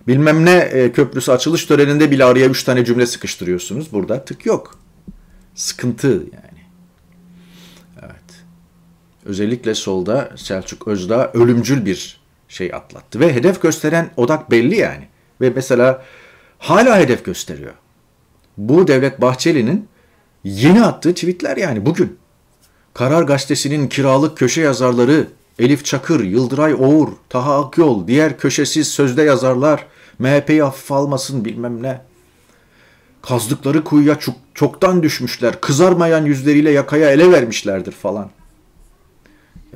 Bilmem 0.09 0.45
ne 0.45 0.93
köprüsü 0.93 1.33
açılış 1.33 1.67
töreninde 1.67 2.11
bile 2.11 2.25
araya 2.25 2.47
üç 2.47 2.65
tane 2.65 2.85
cümle 2.85 3.07
sıkıştırıyorsunuz. 3.07 3.93
Burada 3.93 4.25
tık 4.25 4.47
yok. 4.47 4.79
Sıkıntı 5.55 6.07
yani. 6.07 6.46
Özellikle 9.27 9.75
solda 9.75 10.31
Selçuk 10.37 10.89
Özdağ 10.89 11.31
ölümcül 11.35 11.87
bir 11.87 12.21
şey 12.49 12.75
atlattı. 12.75 13.21
Ve 13.21 13.35
hedef 13.35 13.63
gösteren 13.63 14.11
odak 14.17 14.51
belli 14.51 14.77
yani. 14.77 15.09
Ve 15.41 15.51
mesela 15.51 16.03
hala 16.59 16.99
hedef 16.99 17.25
gösteriyor. 17.25 17.73
Bu 18.57 18.89
Devlet 18.89 19.21
Bahçeli'nin 19.21 19.89
yeni 20.45 20.85
attığı 20.85 21.15
tweetler 21.15 21.57
yani 21.57 21.87
bugün. 21.87 22.19
Karar 22.95 23.23
Gazetesi'nin 23.23 23.89
kiralık 23.89 24.39
köşe 24.39 24.61
yazarları 24.61 25.27
Elif 25.59 25.85
Çakır, 25.85 26.25
Yıldıray 26.25 26.75
Oğur, 26.75 27.09
Taha 27.29 27.65
Akyol, 27.67 28.07
diğer 28.07 28.39
köşesiz 28.39 28.89
sözde 28.89 29.23
yazarlar, 29.23 29.87
MHP'yi 30.19 30.63
hafif 30.63 30.93
almasın 30.93 31.45
bilmem 31.45 31.83
ne. 31.83 32.01
Kazdıkları 33.23 33.85
kuyuya 33.85 34.19
çok, 34.19 34.35
çoktan 34.55 35.03
düşmüşler, 35.03 35.61
kızarmayan 35.61 36.25
yüzleriyle 36.25 36.71
yakaya 36.71 37.11
ele 37.11 37.33
vermişlerdir 37.33 37.93
falan. 37.93 38.31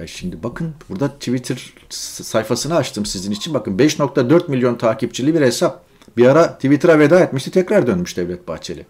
Ya 0.01 0.07
şimdi 0.07 0.43
bakın 0.43 0.75
burada 0.89 1.09
Twitter 1.09 1.75
sayfasını 1.91 2.77
açtım 2.77 3.07
sizin 3.07 3.31
için. 3.31 3.55
Bakın 3.55 3.79
5.4 3.79 4.51
milyon 4.51 4.75
takipçili 4.75 5.35
bir 5.35 5.41
hesap. 5.41 5.85
Bir 6.17 6.27
ara 6.27 6.55
Twitter'a 6.55 6.99
veda 6.99 7.21
etmişti 7.21 7.51
tekrar 7.51 7.87
dönmüş 7.87 8.17
Devlet 8.17 8.49
Bahçeli. 8.49 8.87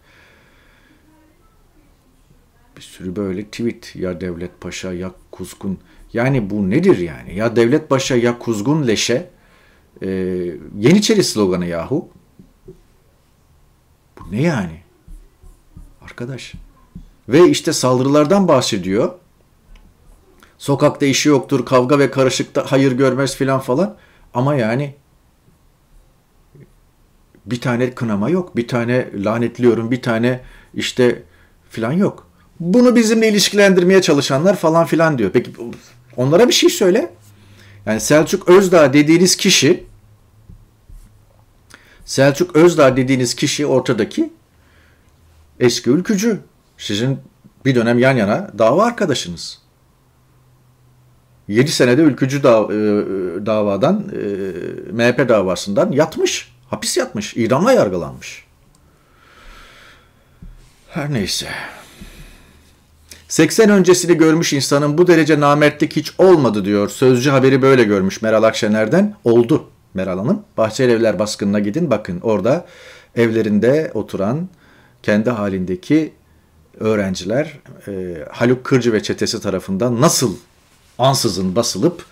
Bir 2.77 2.83
sürü 2.83 3.17
böyle 3.17 3.45
tweet 3.45 3.97
ya 3.97 4.21
Devlet 4.21 4.61
Paşa 4.61 4.93
ya 4.93 5.13
Kuzgun. 5.31 5.79
Yani 6.13 6.51
bu 6.51 6.71
nedir 6.71 6.99
yani? 6.99 7.35
Ya 7.35 7.57
Devlet 7.57 7.89
Paşa 7.89 8.17
ya 8.17 8.39
Kuzgun 8.39 8.87
Leşe 8.87 9.31
e, 10.03 10.09
Yeniçeri 10.79 11.25
sloganı 11.25 11.67
yahu. 11.67 12.09
Bu 14.19 14.33
ne 14.33 14.43
yani? 14.43 14.81
Arkadaş. 16.03 16.55
Ve 17.29 17.49
işte 17.49 17.73
saldırılardan 17.73 18.49
bahsediyor. 18.49 19.20
Sokakta 20.61 21.07
işi 21.07 21.29
yoktur, 21.29 21.67
kavga 21.67 21.99
ve 21.99 22.11
karışıkta 22.11 22.65
hayır 22.69 22.93
görmez 22.93 23.37
filan 23.37 23.61
falan. 23.61 23.97
Ama 24.35 24.55
yani 24.55 24.95
bir 27.47 27.61
tane 27.61 27.95
kınama 27.95 28.31
yok, 28.31 28.57
bir 28.57 28.69
tane 28.69 29.09
lanetliyorum, 29.25 29.91
bir 29.91 30.03
tane 30.03 30.41
işte 30.75 31.23
filan 31.71 31.93
yok. 31.93 32.27
Bunu 32.61 32.97
bizimle 32.97 33.29
ilişkilendirmeye 33.29 34.03
çalışanlar 34.03 34.57
falan 34.57 34.87
filan 34.87 35.19
diyor. 35.19 35.31
Peki 35.33 35.53
onlara 36.17 36.49
bir 36.49 36.53
şey 36.53 36.71
söyle. 36.71 37.13
Yani 37.87 38.01
Selçuk 38.01 38.49
Özdağ 38.49 38.93
dediğiniz 38.93 39.37
kişi 39.37 39.85
Selçuk 42.05 42.57
Özdağ 42.57 42.97
dediğiniz 42.97 43.35
kişi 43.35 43.67
ortadaki 43.67 44.33
eski 45.61 45.91
ülkücü. 45.91 46.41
Sizin 46.79 47.19
bir 47.65 47.75
dönem 47.75 47.99
yan 47.99 48.17
yana 48.17 48.51
dava 48.59 48.85
arkadaşınız. 48.85 49.60
7 51.51 51.71
senede 51.71 52.03
ülkücü 52.03 52.43
dav, 52.43 52.71
e, 52.71 52.77
davadan, 53.47 54.05
e, 54.13 54.93
MHP 54.93 55.29
davasından 55.29 55.93
yatmış. 55.93 56.53
Hapis 56.69 56.97
yatmış. 56.97 57.37
idamla 57.37 57.73
yargılanmış. 57.73 58.45
Her 60.89 61.13
neyse. 61.13 61.47
80 63.29 63.71
öncesini 63.71 64.17
görmüş 64.17 64.53
insanın 64.53 64.99
bu 64.99 65.07
derece 65.07 65.41
namertlik 65.41 65.97
hiç 65.97 66.13
olmadı 66.19 66.65
diyor. 66.65 66.89
Sözcü 66.89 67.31
haberi 67.31 67.63
böyle 67.63 67.85
görmüş 67.85 68.23
Meral 68.23 68.43
Akşener'den. 68.43 69.15
Oldu 69.25 69.65
Meral 69.95 70.19
Hanım. 70.19 70.43
Bahçeli 70.57 70.93
Evler 70.93 71.19
baskınına 71.19 71.59
gidin 71.59 71.91
bakın 71.91 72.21
orada 72.21 72.67
evlerinde 73.17 73.91
oturan 73.95 74.49
kendi 75.03 75.31
halindeki 75.31 76.13
öğrenciler 76.81 77.59
e, 77.89 78.25
Haluk 78.31 78.65
Kırcı 78.65 78.93
ve 78.93 79.03
çetesi 79.03 79.41
tarafından 79.41 80.01
nasıl 80.01 80.37
ansızın 80.99 81.57
basılıp 81.57 82.05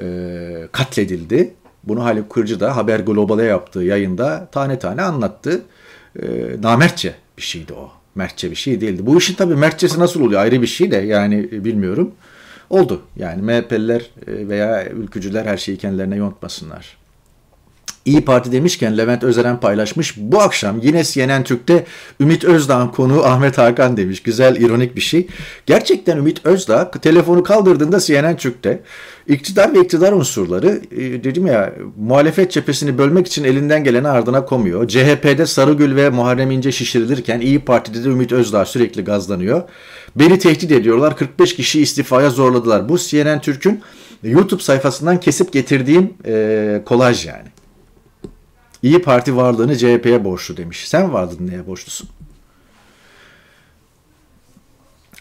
e, 0.00 0.68
katledildi. 0.72 1.54
Bunu 1.84 2.04
Haluk 2.04 2.30
Kırcı 2.30 2.60
da 2.60 2.76
Haber 2.76 3.00
Global'e 3.00 3.44
yaptığı 3.44 3.82
yayında 3.82 4.48
tane 4.52 4.78
tane 4.78 5.02
anlattı. 5.02 5.62
E, 6.22 6.26
namertçe 6.62 7.14
bir 7.36 7.42
şeydi 7.42 7.72
o. 7.72 7.90
Mertçe 8.14 8.50
bir 8.50 8.56
şey 8.56 8.80
değildi. 8.80 9.06
Bu 9.06 9.18
işin 9.18 9.34
tabii 9.34 9.54
mertçesi 9.54 10.00
nasıl 10.00 10.20
oluyor 10.20 10.40
ayrı 10.40 10.62
bir 10.62 10.66
şey 10.66 10.90
de 10.90 10.96
yani 10.96 11.64
bilmiyorum. 11.64 12.14
Oldu. 12.70 13.02
Yani 13.16 13.42
MHP'liler 13.42 14.10
e, 14.26 14.48
veya 14.48 14.88
ülkücüler 14.88 15.44
her 15.44 15.56
şeyi 15.56 15.78
kendilerine 15.78 16.16
yontmasınlar. 16.16 16.96
İyi 18.04 18.24
Parti 18.24 18.52
demişken 18.52 18.98
Levent 18.98 19.24
Özeren 19.24 19.60
paylaşmış. 19.60 20.14
Bu 20.16 20.40
akşam 20.40 20.80
yine 20.82 21.04
CNN 21.04 21.44
Türk'te 21.44 21.84
Ümit 22.20 22.44
Özdağ'ın 22.44 22.88
konuğu 22.88 23.24
Ahmet 23.24 23.58
Hakan 23.58 23.96
demiş. 23.96 24.22
Güzel, 24.22 24.56
ironik 24.56 24.96
bir 24.96 25.00
şey. 25.00 25.26
Gerçekten 25.66 26.16
Ümit 26.16 26.46
Özdağ 26.46 26.90
telefonu 26.90 27.42
kaldırdığında 27.42 28.00
CNN 28.00 28.36
Türk'te 28.36 28.80
iktidar 29.28 29.74
ve 29.74 29.80
iktidar 29.80 30.12
unsurları 30.12 30.80
e, 30.90 31.24
dedim 31.24 31.46
ya 31.46 31.72
muhalefet 31.96 32.52
cephesini 32.52 32.98
bölmek 32.98 33.26
için 33.26 33.44
elinden 33.44 33.84
geleni 33.84 34.08
ardına 34.08 34.44
komuyor. 34.44 34.88
CHP'de 34.88 35.46
Sarıgül 35.46 35.96
ve 35.96 36.10
Muharrem 36.10 36.50
İnce 36.50 36.72
şişirilirken 36.72 37.40
İyi 37.40 37.58
Parti'de 37.58 38.04
de 38.04 38.08
Ümit 38.08 38.32
Özdağ 38.32 38.64
sürekli 38.64 39.04
gazlanıyor. 39.04 39.62
Beni 40.16 40.38
tehdit 40.38 40.72
ediyorlar. 40.72 41.16
45 41.16 41.56
kişi 41.56 41.80
istifaya 41.80 42.30
zorladılar. 42.30 42.88
Bu 42.88 42.98
CNN 42.98 43.40
Türk'ün 43.40 43.80
YouTube 44.22 44.62
sayfasından 44.62 45.20
kesip 45.20 45.52
getirdiğim 45.52 46.14
e, 46.26 46.82
kolaj 46.86 47.26
yani. 47.26 47.57
İyi 48.82 49.02
Parti 49.02 49.36
varlığını 49.36 49.78
CHP'ye 49.78 50.24
borçlu 50.24 50.56
demiş. 50.56 50.88
Sen 50.88 51.12
vardın 51.12 51.46
neye 51.46 51.66
borçlusun? 51.66 52.08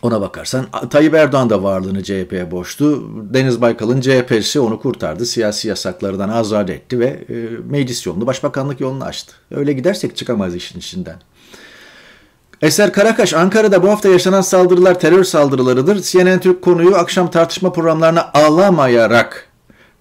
Ona 0.01 0.21
bakarsan 0.21 0.65
Tayyip 0.89 1.13
Erdoğan 1.13 1.49
da 1.49 1.63
varlığını 1.63 2.03
CHP'ye 2.03 2.51
borçlu. 2.51 3.09
Deniz 3.33 3.61
Baykal'ın 3.61 4.01
CHP'si 4.01 4.59
onu 4.59 4.79
kurtardı. 4.79 5.25
Siyasi 5.25 5.67
yasaklardan 5.67 6.29
azade 6.29 6.73
etti 6.73 6.99
ve 6.99 7.05
e, 7.05 7.33
meclis 7.69 8.05
yolunu, 8.05 8.27
başbakanlık 8.27 8.79
yolunu 8.79 9.03
açtı. 9.03 9.33
Öyle 9.51 9.73
gidersek 9.73 10.17
çıkamaz 10.17 10.55
işin 10.55 10.79
içinden. 10.79 11.21
Eser 12.61 12.93
Karakaş, 12.93 13.33
Ankara'da 13.33 13.83
bu 13.83 13.89
hafta 13.89 14.09
yaşanan 14.09 14.41
saldırılar 14.41 14.99
terör 14.99 15.23
saldırılarıdır. 15.23 16.01
CNN 16.01 16.39
Türk 16.39 16.61
konuyu 16.61 16.95
akşam 16.95 17.31
tartışma 17.31 17.71
programlarına 17.71 18.31
alamayarak 18.33 19.46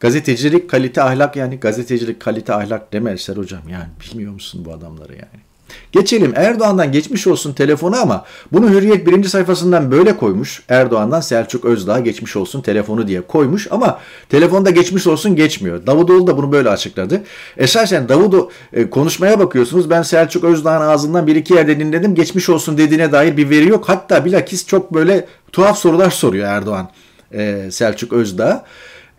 Gazetecilik 0.01 0.71
kalite 0.71 1.03
ahlak 1.03 1.37
yani 1.37 1.61
gazetecilik 1.61 2.21
kalite 2.21 2.55
ahlak 2.55 2.93
deme 2.93 3.13
Eser 3.13 3.37
hocam 3.37 3.69
yani 3.69 3.87
bilmiyor 4.01 4.33
musun 4.33 4.65
bu 4.65 4.73
adamları 4.73 5.13
yani. 5.13 5.47
Geçelim 5.93 6.33
Erdoğan'dan 6.37 6.93
geçmiş 6.93 7.27
olsun 7.27 7.53
telefonu 7.53 7.97
ama 7.97 8.25
bunu 8.53 8.71
Hürriyet 8.71 9.07
birinci 9.07 9.29
sayfasından 9.29 9.91
böyle 9.91 10.17
koymuş. 10.17 10.63
Erdoğan'dan 10.69 11.21
Selçuk 11.21 11.65
Özdağ 11.65 12.01
geçmiş 12.01 12.37
olsun 12.37 12.61
telefonu 12.61 13.09
diye 13.09 13.21
koymuş 13.21 13.69
ama 13.71 14.01
telefonda 14.29 14.71
geçmiş 14.71 15.07
olsun 15.07 15.37
geçmiyor. 15.37 15.87
Davutoğlu 15.87 16.27
da 16.27 16.37
bunu 16.37 16.53
böyle 16.53 16.69
açıkladı. 16.69 17.23
Esasen 17.57 18.09
Davutoğlu 18.09 18.51
e, 18.73 18.91
konuşmaya 18.91 19.39
bakıyorsunuz 19.39 19.91
ben 19.91 20.03
Selçuk 20.03 20.45
Özdağ'ın 20.45 20.81
ağzından 20.81 21.27
bir 21.27 21.37
iki 21.37 21.55
yerde 21.55 21.81
dinledim 21.81 22.15
geçmiş 22.15 22.49
olsun 22.49 22.79
dediğine 22.79 23.13
dair 23.13 23.37
bir 23.37 23.51
veri 23.51 23.69
yok. 23.69 23.89
Hatta 23.89 24.25
bilakis 24.25 24.67
çok 24.67 24.95
böyle 24.95 25.27
tuhaf 25.53 25.79
sorular 25.79 26.11
soruyor 26.11 26.49
Erdoğan 26.49 26.91
e, 27.33 27.69
Selçuk 27.71 28.13
Özdağ. 28.13 28.65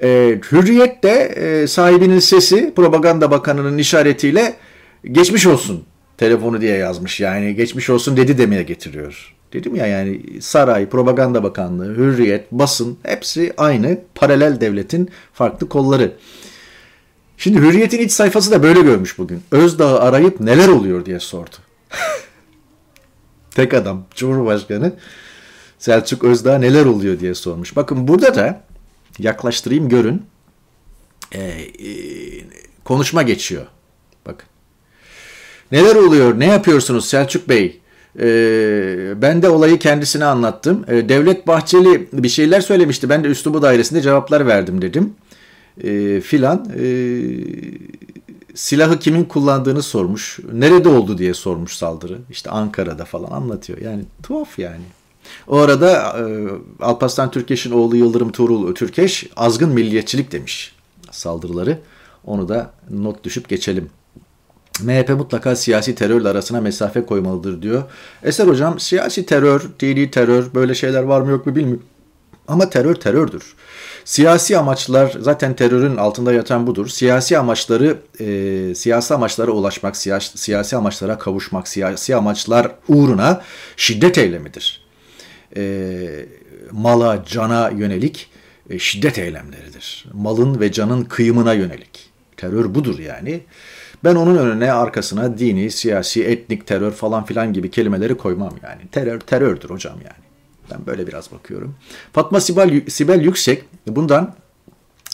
E, 0.04 0.40
Hürriyet 0.52 1.04
de 1.04 1.10
e, 1.10 1.68
sahibinin 1.68 2.20
sesi 2.20 2.74
propaganda 2.76 3.32
bakanının 3.32 3.78
işaretiyle 3.78 4.54
geçmiş 5.12 5.46
olsun 5.46 5.84
telefonu 6.18 6.62
diye 6.62 6.78
yazmış. 6.78 7.20
Yani 7.20 7.56
geçmiş 7.56 7.90
olsun 7.90 8.18
dedi 8.18 8.38
demeye 8.38 8.64
getiriyor. 8.64 9.34
Dedim 9.54 9.76
ya 9.76 9.88
yani 9.88 10.42
saray, 10.42 10.90
propaganda 10.90 11.44
bakanlığı, 11.44 11.96
hürriyet, 11.96 12.52
basın 12.52 12.98
hepsi 13.04 13.54
aynı 13.58 14.00
paralel 14.16 14.62
devletin 14.62 15.10
farklı 15.34 15.70
kolları. 15.70 16.12
Şimdi 17.38 17.60
Hürriyet'in 17.60 18.00
iç 18.00 18.12
sayfası 18.12 18.52
da 18.52 18.64
böyle 18.64 18.82
görmüş 18.82 19.18
bugün. 19.18 19.42
Özdağ'ı 19.52 20.00
arayıp 20.00 20.40
neler 20.40 20.68
oluyor 20.68 21.06
diye 21.06 21.20
sordu. 21.20 21.56
Tek 23.52 23.74
adam 23.74 24.06
Cumhurbaşkanı 24.16 24.94
Selçuk 25.80 26.24
Özdağ 26.24 26.58
neler 26.58 26.86
oluyor 26.86 27.20
diye 27.20 27.34
sormuş. 27.34 27.76
Bakın 27.76 28.08
burada 28.08 28.36
da 28.36 28.62
yaklaştırayım 29.20 29.90
görün. 29.90 30.26
Ee, 31.32 31.40
e, 31.40 31.92
konuşma 32.84 33.22
geçiyor. 33.24 33.66
Bakın. 34.26 34.50
Neler 35.72 35.96
oluyor? 35.96 36.40
Ne 36.40 36.46
yapıyorsunuz 36.46 37.06
Selçuk 37.10 37.50
Bey? 37.50 37.80
Ee, 38.20 39.22
ben 39.22 39.42
de 39.42 39.50
olayı 39.50 39.80
kendisine 39.80 40.26
anlattım. 40.26 40.86
Ee, 40.88 41.10
Devlet 41.10 41.48
Bahçeli 41.48 42.08
bir 42.14 42.30
şeyler 42.30 42.62
söylemişti. 42.62 43.10
Ben 43.10 43.24
de 43.24 43.28
üslubu 43.28 43.62
dairesinde 43.62 44.02
cevaplar 44.02 44.48
verdim 44.48 44.82
dedim. 44.82 45.14
Ee, 45.84 46.22
filan. 46.22 46.70
Ee, 46.80 47.20
silahı 48.56 49.00
kimin 49.00 49.24
kullandığını 49.24 49.84
sormuş. 49.84 50.40
Nerede 50.54 50.90
oldu 50.90 51.18
diye 51.18 51.34
sormuş 51.34 51.76
saldırı. 51.76 52.18
İşte 52.30 52.50
Ankara'da 52.50 53.06
falan 53.06 53.32
anlatıyor. 53.32 53.82
Yani 53.82 54.04
tuhaf 54.24 54.60
yani. 54.60 54.84
O 55.48 55.58
arada 55.58 56.18
e, 56.20 56.24
Alparslan 56.84 57.32
Türkeş'in 57.32 57.72
oğlu 57.72 57.96
Yıldırım 57.96 58.32
Tuğrul 58.32 58.76
Türkeş 58.76 59.30
azgın 59.36 59.70
milliyetçilik 59.70 60.32
demiş 60.32 60.76
saldırıları. 61.12 61.80
Onu 62.26 62.50
da 62.50 62.72
not 62.90 63.24
düşüp 63.24 63.50
geçelim. 63.50 63.90
MHP 64.82 65.10
mutlaka 65.10 65.56
siyasi 65.56 65.96
terörle 65.96 66.30
arasına 66.30 66.62
mesafe 66.62 67.06
koymalıdır 67.06 67.62
diyor. 67.62 67.84
Eser 68.24 68.48
hocam 68.48 68.80
siyasi 68.80 69.26
terör, 69.26 69.62
dini 69.80 70.12
terör 70.12 70.46
böyle 70.56 70.76
şeyler 70.76 71.04
var 71.04 71.22
mı 71.22 71.32
yok 71.32 71.46
mu 71.46 71.56
bilmiyorum. 71.56 71.84
Ama 72.48 72.70
terör 72.70 72.96
terördür. 72.96 73.56
Siyasi 74.06 74.58
amaçlar 74.58 75.18
zaten 75.20 75.56
terörün 75.56 75.98
altında 75.98 76.34
yatan 76.34 76.68
budur. 76.68 76.88
Siyasi 76.88 77.38
amaçları 77.38 77.98
e, 78.20 78.76
siyasi 78.76 79.13
amaçlara 79.13 79.52
ulaşmak, 79.52 79.98
siyasi, 79.98 80.38
siyasi 80.38 80.76
amaçlara 80.76 81.18
kavuşmak, 81.18 81.68
siyasi 81.68 82.16
amaçlar 82.16 82.72
uğruna 82.88 83.42
şiddet 83.78 84.18
eylemidir. 84.18 84.87
E, 85.58 86.26
mala, 86.72 87.26
cana 87.26 87.70
yönelik 87.70 88.30
e, 88.70 88.80
şiddet 88.80 89.17
eylemleridir. 89.17 90.06
Malın 90.13 90.60
ve 90.60 90.72
canın 90.72 91.04
kıyımına 91.04 91.54
yönelik. 91.54 92.10
Terör 92.38 92.76
budur 92.76 93.00
yani. 93.00 93.41
Ben 94.04 94.15
onun 94.15 94.38
önüne 94.38 94.72
arkasına 94.72 95.38
dini, 95.38 95.72
siyasi, 95.72 96.24
etnik 96.24 96.67
terör 96.67 96.91
falan 96.91 97.26
filan 97.26 97.54
gibi 97.54 97.72
kelimeleri 97.72 98.17
koymam 98.17 98.54
yani. 98.63 98.82
Terör 98.91 99.20
terördür 99.20 99.70
hocam 99.70 99.96
yani. 99.96 100.28
Ben 100.72 100.86
böyle 100.86 101.08
biraz 101.08 101.32
bakıyorum. 101.32 101.76
Fatma 102.13 102.41
Sibel, 102.41 102.82
Sibel 102.88 103.22
Yüksek 103.22 103.63
bundan 103.88 104.36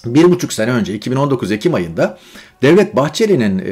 bir 0.05 0.23
buçuk 0.23 0.53
sene 0.53 0.71
önce 0.71 0.93
2019 0.93 1.51
Ekim 1.51 1.73
ayında 1.73 2.17
Devlet 2.61 2.95
Bahçeli'nin 2.95 3.59
e, 3.59 3.65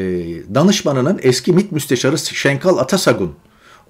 danışmanının 0.56 1.20
eski 1.24 1.54
MİT 1.54 1.72
müsteşarı 1.72 2.18
Şenkal 2.18 2.78
Atasagun 2.78 3.36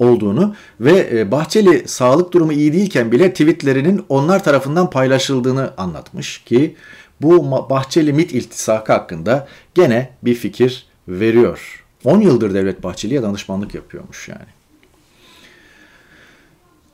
olduğunu 0.01 0.55
ve 0.79 1.09
e, 1.13 1.31
Bahçeli 1.31 1.87
sağlık 1.87 2.33
durumu 2.33 2.53
iyi 2.53 2.73
değilken 2.73 3.11
bile 3.11 3.31
tweetlerinin 3.31 4.05
onlar 4.09 4.43
tarafından 4.43 4.89
paylaşıldığını 4.89 5.73
anlatmış 5.77 6.43
ki 6.43 6.75
bu 7.21 7.51
Bahçeli 7.69 8.13
MİT 8.13 8.31
iltisakı 8.31 8.93
hakkında 8.93 9.47
gene 9.75 10.09
bir 10.23 10.35
fikir 10.35 10.85
veriyor. 11.07 11.83
10 12.03 12.21
yıldır 12.21 12.53
Devlet 12.53 12.83
Bahçeli'ye 12.83 13.21
danışmanlık 13.21 13.75
yapıyormuş 13.75 14.29
yani. 14.29 14.45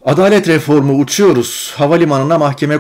Adalet 0.06 0.48
reformu 0.48 1.00
uçuyoruz. 1.00 1.74
Havalimanına 1.76 2.38
mahkeme 2.38 2.78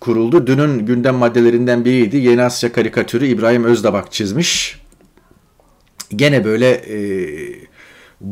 kuruldu. 0.00 0.46
Dünün 0.46 0.86
gündem 0.86 1.14
maddelerinden 1.14 1.84
biriydi. 1.84 2.16
Yeni 2.16 2.42
Asya 2.42 2.72
karikatürü 2.72 3.26
İbrahim 3.26 3.64
Özdabak 3.64 4.12
çizmiş. 4.12 4.80
Gene 6.16 6.44
böyle 6.44 6.70
e, 6.70 6.96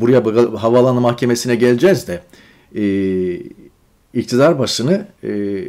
buraya 0.00 0.24
havaalanı 0.62 1.00
mahkemesine 1.00 1.54
geleceğiz 1.54 2.08
de 2.08 2.22
e, 2.76 2.84
iktidar 4.14 4.58
basını 4.58 5.06
e, 5.24 5.62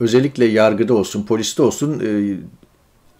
özellikle 0.00 0.44
yargıda 0.44 0.94
olsun, 0.94 1.26
poliste 1.26 1.62
olsun 1.62 2.00
e, 2.00 2.36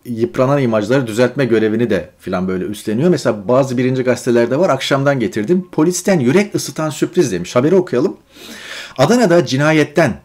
yıpranan 0.04 0.62
imajları 0.62 1.06
düzeltme 1.06 1.44
görevini 1.44 1.90
de 1.90 2.10
filan 2.18 2.48
böyle 2.48 2.64
üstleniyor. 2.64 3.10
Mesela 3.10 3.48
bazı 3.48 3.78
birinci 3.78 4.02
gazetelerde 4.02 4.58
var 4.58 4.70
akşamdan 4.70 5.20
getirdim. 5.20 5.68
Polisten 5.72 6.20
yürek 6.20 6.54
ısıtan 6.54 6.90
sürpriz 6.90 7.32
demiş. 7.32 7.56
Haberi 7.56 7.74
okuyalım. 7.74 8.16
Adana'da 8.98 9.46
cinayetten 9.46 10.20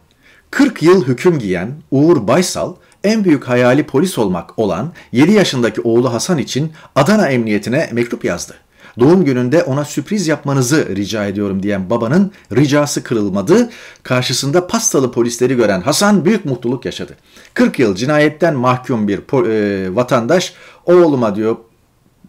40 0.52 0.84
yıl 0.84 1.08
hüküm 1.08 1.40
giyen 1.40 1.72
Uğur 1.92 2.28
Baysal 2.28 2.76
en 3.04 3.24
büyük 3.24 3.44
hayali 3.48 3.84
polis 3.84 4.18
olmak 4.18 4.60
olan 4.60 4.94
7 5.12 5.32
yaşındaki 5.32 5.82
oğlu 5.82 6.14
Hasan 6.14 6.38
için 6.38 6.72
Adana 6.96 7.28
Emniyetine 7.28 7.90
mektup 7.92 8.26
yazdı. 8.26 8.54
Doğum 9.00 9.26
gününde 9.26 9.64
ona 9.64 9.86
sürpriz 9.86 10.28
yapmanızı 10.28 10.96
rica 10.96 11.26
ediyorum 11.26 11.64
diyen 11.64 11.90
babanın 11.90 12.32
ricası 12.56 13.04
kırılmadı. 13.04 13.70
Karşısında 14.04 14.68
pastalı 14.68 15.12
polisleri 15.12 15.56
gören 15.56 15.82
Hasan 15.82 16.26
büyük 16.26 16.46
mutluluk 16.46 16.86
yaşadı. 16.86 17.18
40 17.54 17.80
yıl 17.80 17.96
cinayetten 17.96 18.56
mahkum 18.56 19.08
bir 19.08 19.20
e, 19.48 19.96
vatandaş 19.96 20.54
oğluma 20.86 21.36
diyor 21.36 21.56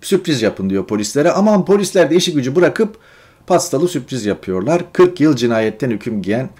sürpriz 0.00 0.42
yapın 0.42 0.70
diyor 0.70 0.86
polislere. 0.86 1.32
Aman 1.32 1.64
polisler 1.64 2.10
de 2.10 2.16
işi 2.16 2.32
gücü 2.32 2.56
bırakıp 2.56 2.96
pastalı 3.46 3.88
sürpriz 3.88 4.26
yapıyorlar. 4.26 4.82
40 4.92 5.20
yıl 5.20 5.36
cinayetten 5.36 5.90
hüküm 5.90 6.22
giyen 6.22 6.50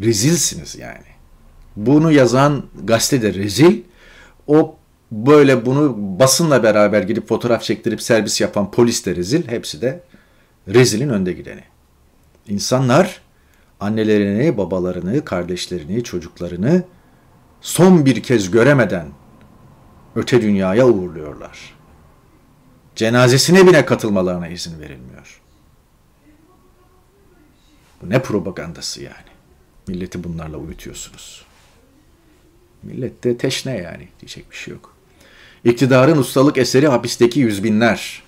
rezilsiniz 0.00 0.76
yani. 0.76 1.08
Bunu 1.76 2.12
yazan 2.12 2.62
gazete 2.84 3.22
de 3.22 3.34
rezil. 3.34 3.82
O 4.46 4.77
böyle 5.12 5.66
bunu 5.66 5.94
basınla 5.98 6.62
beraber 6.62 7.02
gidip 7.02 7.28
fotoğraf 7.28 7.62
çektirip 7.62 8.02
servis 8.02 8.40
yapan 8.40 8.70
polis 8.70 9.06
de 9.06 9.16
rezil. 9.16 9.48
Hepsi 9.48 9.82
de 9.82 10.00
rezilin 10.68 11.08
önde 11.08 11.32
gideni. 11.32 11.64
İnsanlar 12.48 13.20
annelerini, 13.80 14.56
babalarını, 14.56 15.24
kardeşlerini, 15.24 16.04
çocuklarını 16.04 16.84
son 17.60 18.06
bir 18.06 18.22
kez 18.22 18.50
göremeden 18.50 19.06
öte 20.16 20.42
dünyaya 20.42 20.88
uğurluyorlar. 20.88 21.74
Cenazesine 22.96 23.66
bile 23.66 23.86
katılmalarına 23.86 24.48
izin 24.48 24.80
verilmiyor. 24.80 25.40
Bu 28.02 28.10
ne 28.10 28.22
propagandası 28.22 29.02
yani? 29.02 29.28
Milleti 29.88 30.24
bunlarla 30.24 30.56
uyutuyorsunuz. 30.56 31.44
Millet 32.82 33.24
de 33.24 33.36
teşne 33.36 33.76
yani 33.76 34.08
diyecek 34.20 34.50
bir 34.50 34.56
şey 34.56 34.74
yok. 34.74 34.97
İktidarın 35.68 36.18
ustalık 36.18 36.58
eseri 36.58 36.88
hapisteki 36.88 37.40
yüz 37.40 37.64
binler. 37.64 38.22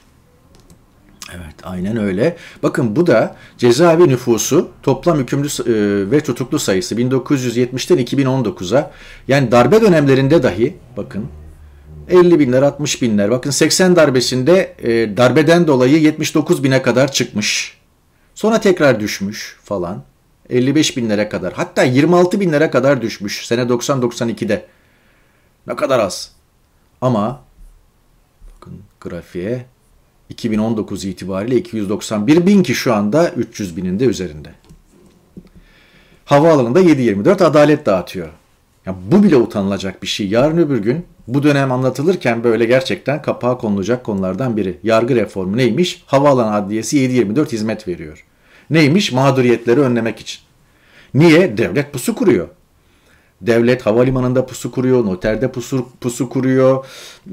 Evet 1.36 1.54
aynen 1.62 1.96
öyle. 1.96 2.36
Bakın 2.62 2.96
bu 2.96 3.06
da 3.06 3.36
cezaevi 3.58 4.08
nüfusu 4.08 4.68
toplam 4.82 5.18
hükümlü 5.18 5.46
e, 5.46 6.10
ve 6.10 6.20
tutuklu 6.20 6.58
sayısı 6.58 6.94
1970'ten 6.94 7.98
2019'a 7.98 8.90
yani 9.28 9.50
darbe 9.52 9.80
dönemlerinde 9.80 10.42
dahi 10.42 10.76
bakın 10.96 11.26
50 12.08 12.38
binler 12.38 12.62
60 12.62 13.02
binler 13.02 13.30
bakın 13.30 13.50
80 13.50 13.96
darbesinde 13.96 14.74
e, 14.78 15.16
darbeden 15.16 15.66
dolayı 15.66 16.00
79 16.00 16.64
bine 16.64 16.82
kadar 16.82 17.12
çıkmış. 17.12 17.78
Sonra 18.34 18.60
tekrar 18.60 19.00
düşmüş 19.00 19.58
falan. 19.64 20.02
55 20.50 20.96
binlere 20.96 21.28
kadar 21.28 21.52
hatta 21.52 21.82
26 21.82 22.40
binlere 22.40 22.70
kadar 22.70 23.02
düşmüş 23.02 23.46
sene 23.46 23.62
90-92'de. 23.62 24.66
Ne 25.66 25.76
kadar 25.76 25.98
az. 25.98 26.39
Ama 27.00 27.40
bakın 28.54 28.78
grafiğe 29.00 29.66
2019 30.28 31.04
itibariyle 31.04 31.56
291 31.56 32.46
bin 32.46 32.62
ki 32.62 32.74
şu 32.74 32.94
anda 32.94 33.30
300 33.30 33.76
binin 33.76 34.00
de 34.00 34.04
üzerinde. 34.04 34.48
Havaalanında 36.24 36.80
7-24 36.80 37.44
adalet 37.44 37.86
dağıtıyor. 37.86 38.28
Ya 38.86 38.94
bu 39.12 39.22
bile 39.22 39.36
utanılacak 39.36 40.02
bir 40.02 40.08
şey. 40.08 40.28
Yarın 40.28 40.58
öbür 40.58 40.78
gün 40.78 41.06
bu 41.28 41.42
dönem 41.42 41.72
anlatılırken 41.72 42.44
böyle 42.44 42.64
gerçekten 42.64 43.22
kapağa 43.22 43.58
konulacak 43.58 44.04
konulardan 44.04 44.56
biri. 44.56 44.78
Yargı 44.82 45.16
reformu 45.16 45.56
neymiş? 45.56 46.02
Havaalanı 46.06 46.54
Adliyesi 46.54 46.98
7-24 46.98 47.52
hizmet 47.52 47.88
veriyor. 47.88 48.24
Neymiş? 48.70 49.12
Mağduriyetleri 49.12 49.80
önlemek 49.80 50.20
için. 50.20 50.40
Niye? 51.14 51.56
Devlet 51.56 51.92
pusu 51.92 52.14
kuruyor. 52.14 52.48
Devlet 53.40 53.86
havalimanında 53.86 54.46
pusu 54.46 54.70
kuruyor, 54.70 55.04
noterde 55.04 55.52
pusu, 55.52 55.86
pusu 56.00 56.28
kuruyor, 56.28 56.86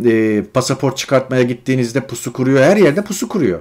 e, 0.05 0.43
pasaport 0.53 0.97
çıkartmaya 0.97 1.43
gittiğinizde 1.43 2.07
pusu 2.07 2.33
kuruyor, 2.33 2.63
her 2.63 2.77
yerde 2.77 3.03
pusu 3.03 3.27
kuruyor. 3.27 3.59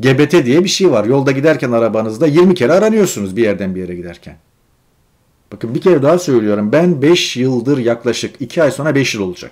GBT 0.00 0.44
diye 0.44 0.64
bir 0.64 0.68
şey 0.68 0.90
var. 0.90 1.04
Yolda 1.04 1.32
giderken 1.32 1.72
arabanızda 1.72 2.26
20 2.26 2.54
kere 2.54 2.72
aranıyorsunuz 2.72 3.36
bir 3.36 3.42
yerden 3.42 3.74
bir 3.74 3.80
yere 3.80 3.94
giderken. 3.94 4.36
Bakın 5.52 5.74
bir 5.74 5.80
kere 5.80 6.02
daha 6.02 6.18
söylüyorum. 6.18 6.72
Ben 6.72 7.02
5 7.02 7.36
yıldır 7.36 7.78
yaklaşık 7.78 8.40
2 8.40 8.62
ay 8.62 8.70
sonra 8.70 8.94
5 8.94 9.14
yıl 9.14 9.22
olacak. 9.22 9.50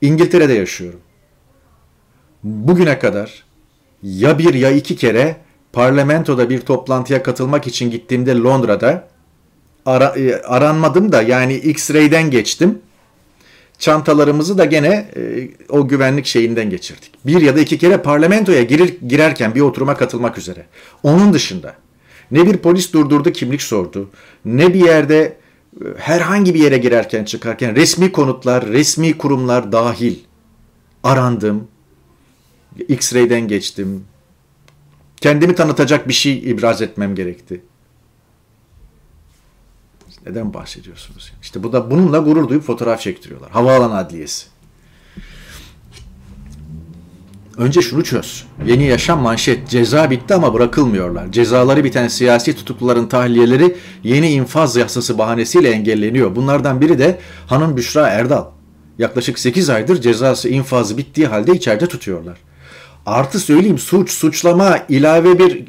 İngiltere'de 0.00 0.52
yaşıyorum. 0.52 1.00
Bugüne 2.42 2.98
kadar 2.98 3.44
ya 4.02 4.38
bir 4.38 4.54
ya 4.54 4.70
iki 4.70 4.96
kere 4.96 5.36
parlamentoda 5.72 6.50
bir 6.50 6.60
toplantıya 6.60 7.22
katılmak 7.22 7.66
için 7.66 7.90
gittiğimde 7.90 8.34
Londra'da 8.34 9.08
ara, 9.86 10.04
e, 10.04 10.42
aranmadım 10.42 11.12
da 11.12 11.22
yani 11.22 11.54
X-ray'den 11.54 12.30
geçtim. 12.30 12.78
Çantalarımızı 13.78 14.58
da 14.58 14.64
gene 14.64 15.10
e, 15.16 15.48
o 15.68 15.88
güvenlik 15.88 16.26
şeyinden 16.26 16.70
geçirdik. 16.70 17.10
Bir 17.26 17.40
ya 17.40 17.56
da 17.56 17.60
iki 17.60 17.78
kere 17.78 18.02
parlamentoya 18.02 18.62
girir, 18.62 18.94
girerken 19.08 19.54
bir 19.54 19.60
oturuma 19.60 19.96
katılmak 19.96 20.38
üzere. 20.38 20.66
Onun 21.02 21.32
dışında 21.32 21.74
ne 22.30 22.46
bir 22.46 22.56
polis 22.56 22.92
durdurdu 22.92 23.32
kimlik 23.32 23.62
sordu. 23.62 24.10
Ne 24.44 24.74
bir 24.74 24.84
yerde 24.84 25.20
e, 25.20 25.84
herhangi 25.98 26.54
bir 26.54 26.60
yere 26.60 26.78
girerken 26.78 27.24
çıkarken 27.24 27.76
resmi 27.76 28.12
konutlar, 28.12 28.66
resmi 28.66 29.18
kurumlar 29.18 29.72
dahil 29.72 30.16
arandım. 31.02 31.68
X-ray'den 32.88 33.48
geçtim. 33.48 34.04
Kendimi 35.20 35.54
tanıtacak 35.54 36.08
bir 36.08 36.12
şey 36.12 36.50
ibraz 36.50 36.82
etmem 36.82 37.14
gerekti. 37.14 37.62
Neden 40.26 40.54
bahsediyorsunuz? 40.54 41.32
İşte 41.42 41.62
bu 41.62 41.72
da 41.72 41.90
bununla 41.90 42.18
gurur 42.18 42.48
duyup 42.48 42.62
fotoğraf 42.62 43.00
çektiriyorlar. 43.00 43.50
Havaalanı 43.50 43.96
adliyesi. 43.96 44.46
Önce 47.56 47.82
şunu 47.82 48.04
çöz. 48.04 48.44
Yeni 48.66 48.84
yaşam 48.84 49.20
manşet. 49.20 49.68
Ceza 49.68 50.10
bitti 50.10 50.34
ama 50.34 50.54
bırakılmıyorlar. 50.54 51.32
Cezaları 51.32 51.84
biten 51.84 52.08
siyasi 52.08 52.56
tutukluların 52.56 53.06
tahliyeleri 53.06 53.76
yeni 54.02 54.30
infaz 54.30 54.76
yasası 54.76 55.18
bahanesiyle 55.18 55.70
engelleniyor. 55.70 56.36
Bunlardan 56.36 56.80
biri 56.80 56.98
de 56.98 57.18
hanım 57.46 57.76
Büşra 57.76 58.08
Erdal. 58.08 58.44
Yaklaşık 58.98 59.38
8 59.38 59.70
aydır 59.70 60.00
cezası 60.00 60.48
infazı 60.48 60.98
bittiği 60.98 61.26
halde 61.26 61.52
içeride 61.52 61.86
tutuyorlar. 61.86 62.38
Artı 63.06 63.40
söyleyeyim 63.40 63.78
suç, 63.78 64.10
suçlama, 64.10 64.78
ilave 64.88 65.38
bir 65.38 65.64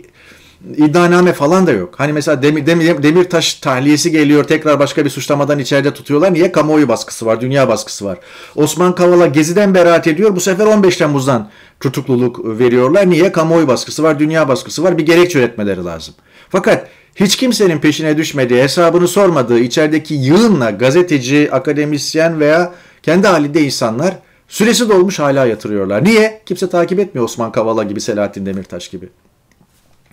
iddianame 0.77 1.33
falan 1.33 1.67
da 1.67 1.71
yok. 1.71 1.93
Hani 1.97 2.13
mesela 2.13 2.41
Demir, 2.43 2.65
Demir, 2.65 3.03
Demirtaş 3.03 3.53
tahliyesi 3.53 4.11
geliyor 4.11 4.43
tekrar 4.43 4.79
başka 4.79 5.05
bir 5.05 5.09
suçlamadan 5.09 5.59
içeride 5.59 5.93
tutuyorlar. 5.93 6.33
Niye? 6.33 6.51
Kamuoyu 6.51 6.87
baskısı 6.87 7.25
var, 7.25 7.41
dünya 7.41 7.67
baskısı 7.67 8.05
var. 8.05 8.17
Osman 8.55 8.95
Kavala 8.95 9.27
Gezi'den 9.27 9.75
beraat 9.75 10.07
ediyor. 10.07 10.35
Bu 10.35 10.39
sefer 10.39 10.65
15 10.65 10.97
Temmuz'dan 10.97 11.49
tutukluluk 11.79 12.59
veriyorlar. 12.59 13.09
Niye? 13.09 13.31
Kamuoyu 13.31 13.67
baskısı 13.67 14.03
var, 14.03 14.19
dünya 14.19 14.47
baskısı 14.47 14.83
var. 14.83 14.97
Bir 14.97 15.05
gerekçe 15.05 15.39
üretmeleri 15.39 15.85
lazım. 15.85 16.13
Fakat 16.49 16.87
hiç 17.15 17.35
kimsenin 17.35 17.79
peşine 17.79 18.17
düşmediği, 18.17 18.63
hesabını 18.63 19.07
sormadığı 19.07 19.59
içerideki 19.59 20.13
yığınla 20.13 20.71
gazeteci, 20.71 21.49
akademisyen 21.51 22.39
veya 22.39 22.73
kendi 23.03 23.27
halinde 23.27 23.61
insanlar 23.61 24.15
süresi 24.47 24.89
dolmuş 24.89 25.19
hala 25.19 25.45
yatırıyorlar. 25.45 26.03
Niye? 26.03 26.41
Kimse 26.45 26.69
takip 26.69 26.99
etmiyor 26.99 27.25
Osman 27.25 27.51
Kavala 27.51 27.83
gibi, 27.83 28.01
Selahattin 28.01 28.45
Demirtaş 28.45 28.87
gibi. 28.87 29.09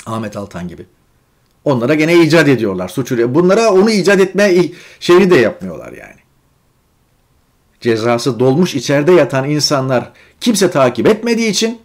Ahmet 0.06 0.36
Altan 0.36 0.68
gibi. 0.68 0.86
Onlara 1.64 1.94
gene 1.94 2.22
icat 2.22 2.48
ediyorlar. 2.48 2.88
Suç 2.88 3.12
Bunlara 3.12 3.72
onu 3.72 3.90
icat 3.90 4.20
etme 4.20 4.54
şeyini 5.00 5.30
de 5.30 5.36
yapmıyorlar 5.36 5.92
yani. 5.92 6.20
Cezası 7.80 8.40
dolmuş 8.40 8.74
içeride 8.74 9.12
yatan 9.12 9.50
insanlar 9.50 10.12
kimse 10.40 10.70
takip 10.70 11.06
etmediği 11.06 11.50
için 11.50 11.80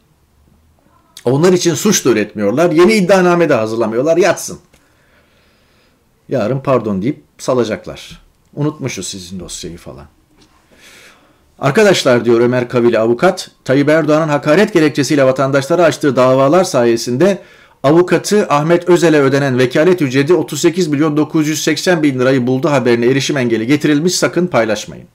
onlar 1.26 1.54
için 1.54 1.74
suç 1.74 2.06
da 2.06 2.10
üretmiyorlar. 2.10 2.72
Yeni 2.72 2.94
iddianame 2.94 3.50
de 3.50 3.54
hazırlamıyorlar. 3.54 4.18
Yatsın. 4.18 4.60
Yarın 6.30 6.60
pardon 6.60 7.02
deyip 7.02 7.24
salacaklar. 7.38 8.22
Unutmuşuz 8.54 9.08
sizin 9.08 9.40
dosyayı 9.40 9.78
falan. 9.78 10.06
Arkadaşlar 11.60 12.26
diyor 12.26 12.40
Ömer 12.40 12.70
Kavili 12.70 13.00
avukat, 13.00 13.52
Tayyip 13.66 13.90
Erdoğan'ın 13.90 14.28
hakaret 14.28 14.74
gerekçesiyle 14.74 15.24
vatandaşlara 15.24 15.84
açtığı 15.84 16.16
davalar 16.16 16.64
sayesinde 16.64 17.42
avukatı 17.84 18.48
Ahmet 18.50 18.90
Özel'e 18.90 19.20
ödenen 19.20 19.58
vekalet 19.58 20.02
ücreti 20.02 20.34
38 20.34 20.88
milyon 20.88 21.18
980 21.18 22.04
bin 22.04 22.20
lirayı 22.20 22.48
buldu 22.48 22.70
haberine 22.70 23.06
erişim 23.06 23.38
engeli 23.38 23.68
getirilmiş 23.68 24.16
sakın 24.16 24.48
paylaşmayın. 24.48 25.08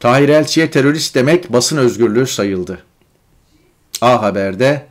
Tahir 0.00 0.28
Elçi'ye 0.28 0.70
terörist 0.70 1.14
demek 1.14 1.52
basın 1.52 1.76
özgürlüğü 1.76 2.26
sayıldı. 2.26 2.78
A 4.00 4.22
Haber'de 4.22 4.86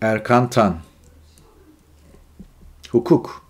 Erkan 0.00 0.50
Tan 0.50 0.76
Hukuk 2.90 3.44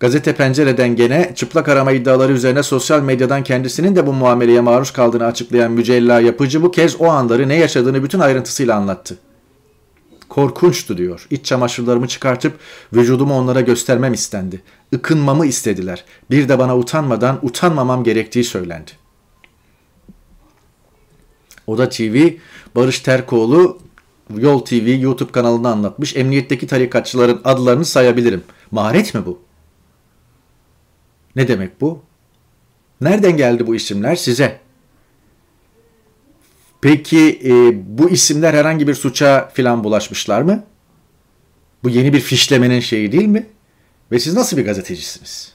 Gazete 0.00 0.34
Pencere'den 0.34 0.96
gene 0.96 1.32
çıplak 1.34 1.68
arama 1.68 1.92
iddiaları 1.92 2.32
üzerine 2.32 2.62
sosyal 2.62 3.02
medyadan 3.02 3.44
kendisinin 3.44 3.96
de 3.96 4.06
bu 4.06 4.12
muameleye 4.12 4.60
maruz 4.60 4.90
kaldığını 4.90 5.26
açıklayan 5.26 5.72
Mücella 5.72 6.20
Yapıcı 6.20 6.62
bu 6.62 6.70
kez 6.70 7.00
o 7.00 7.06
anları 7.06 7.48
ne 7.48 7.54
yaşadığını 7.54 8.02
bütün 8.02 8.20
ayrıntısıyla 8.20 8.76
anlattı. 8.76 9.18
Korkunçtu 10.32 10.98
diyor. 10.98 11.26
İç 11.30 11.46
çamaşırlarımı 11.46 12.08
çıkartıp 12.08 12.58
vücudumu 12.92 13.38
onlara 13.38 13.60
göstermem 13.60 14.14
istendi. 14.14 14.62
Ikınmamı 14.92 15.46
istediler. 15.46 16.04
Bir 16.30 16.48
de 16.48 16.58
bana 16.58 16.76
utanmadan 16.76 17.38
utanmamam 17.42 18.04
gerektiği 18.04 18.44
söylendi. 18.44 18.90
Oda 21.66 21.88
TV, 21.88 22.28
Barış 22.76 23.00
Terkoğlu 23.00 23.78
Yol 24.36 24.58
TV 24.64 25.00
YouTube 25.00 25.32
kanalında 25.32 25.68
anlatmış. 25.68 26.16
Emniyetteki 26.16 26.66
tarikatçıların 26.66 27.40
adlarını 27.44 27.84
sayabilirim. 27.84 28.44
Maharet 28.70 29.14
mi 29.14 29.26
bu? 29.26 29.40
Ne 31.36 31.48
demek 31.48 31.80
bu? 31.80 32.02
Nereden 33.00 33.36
geldi 33.36 33.66
bu 33.66 33.74
isimler 33.74 34.16
size? 34.16 34.60
Peki 36.82 37.40
e, 37.44 37.50
bu 37.98 38.10
isimler 38.10 38.54
herhangi 38.54 38.88
bir 38.88 38.94
suça 38.94 39.50
filan 39.54 39.84
bulaşmışlar 39.84 40.42
mı? 40.42 40.64
Bu 41.84 41.90
yeni 41.90 42.12
bir 42.12 42.20
fişlemenin 42.20 42.80
şeyi 42.80 43.12
değil 43.12 43.26
mi? 43.26 43.46
Ve 44.12 44.18
siz 44.18 44.34
nasıl 44.34 44.56
bir 44.56 44.64
gazetecisiniz? 44.64 45.54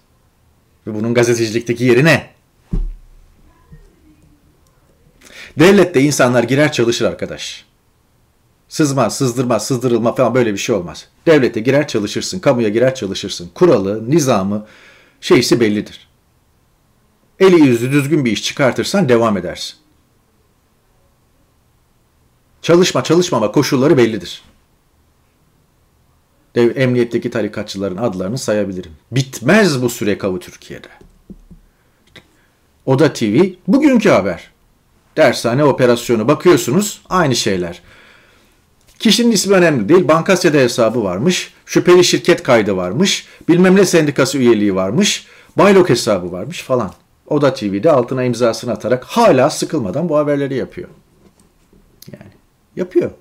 Ve 0.88 0.94
bunun 0.94 1.14
gazetecilikteki 1.14 1.84
yeri 1.84 2.06
ne? 2.06 2.30
Devlette 5.60 6.02
insanlar 6.02 6.44
girer 6.44 6.72
çalışır 6.72 7.06
arkadaş. 7.06 7.66
Sızma, 8.70 9.10
sızdırma, 9.10 9.60
sızdırılma 9.60 10.16
falan 10.16 10.36
böyle 10.36 10.54
bir 10.54 10.58
şey 10.58 10.76
olmaz. 10.76 11.08
Devlete 11.26 11.60
girer 11.60 11.88
çalışırsın, 11.88 12.40
kamuya 12.40 12.70
girer 12.70 12.96
çalışırsın. 12.96 13.50
Kuralı, 13.56 14.12
nizamı, 14.12 14.66
şeysi 15.22 15.60
bellidir. 15.60 16.08
Eli 17.40 17.62
yüzü 17.62 17.92
düzgün 17.92 18.26
bir 18.26 18.32
iş 18.32 18.44
çıkartırsan 18.44 19.10
devam 19.10 19.38
edersin. 19.38 19.76
Çalışma 22.62 23.04
çalışmama 23.04 23.52
koşulları 23.52 23.98
bellidir. 23.98 24.42
Dev, 26.56 26.78
emniyetteki 26.78 27.30
tarikatçıların 27.30 27.98
adlarını 27.98 28.38
sayabilirim. 28.38 28.92
Bitmez 29.12 29.82
bu 29.82 29.90
süre 29.90 30.18
kavu 30.18 30.40
Türkiye'de. 30.40 30.88
Oda 32.86 33.14
TV 33.14 33.44
bugünkü 33.68 34.10
haber. 34.10 34.52
Dershane 35.18 35.64
operasyonu 35.64 36.28
bakıyorsunuz 36.28 37.02
aynı 37.10 37.36
şeyler. 37.36 37.82
Kişinin 39.00 39.32
ismi 39.32 39.56
önemli 39.56 39.90
değil. 39.90 40.08
Bankasya'da 40.08 40.58
hesabı 40.58 41.04
varmış. 41.04 41.54
Şüpheli 41.66 42.04
şirket 42.04 42.44
kaydı 42.44 42.78
varmış. 42.78 43.28
Bilmem 43.50 43.76
ne 43.76 43.86
sendikası 43.86 44.38
üyeliği 44.38 44.76
varmış. 44.76 45.28
Baylok 45.58 45.90
hesabı 45.90 46.32
varmış 46.32 46.62
falan. 46.62 46.94
Oda 47.28 47.54
TV'de 47.54 47.92
altına 47.92 48.24
imzasını 48.24 48.72
atarak 48.72 49.04
hala 49.04 49.50
sıkılmadan 49.50 50.10
bu 50.10 50.18
haberleri 50.18 50.56
yapıyor. 50.56 50.90
Yapıyor. 52.78 53.12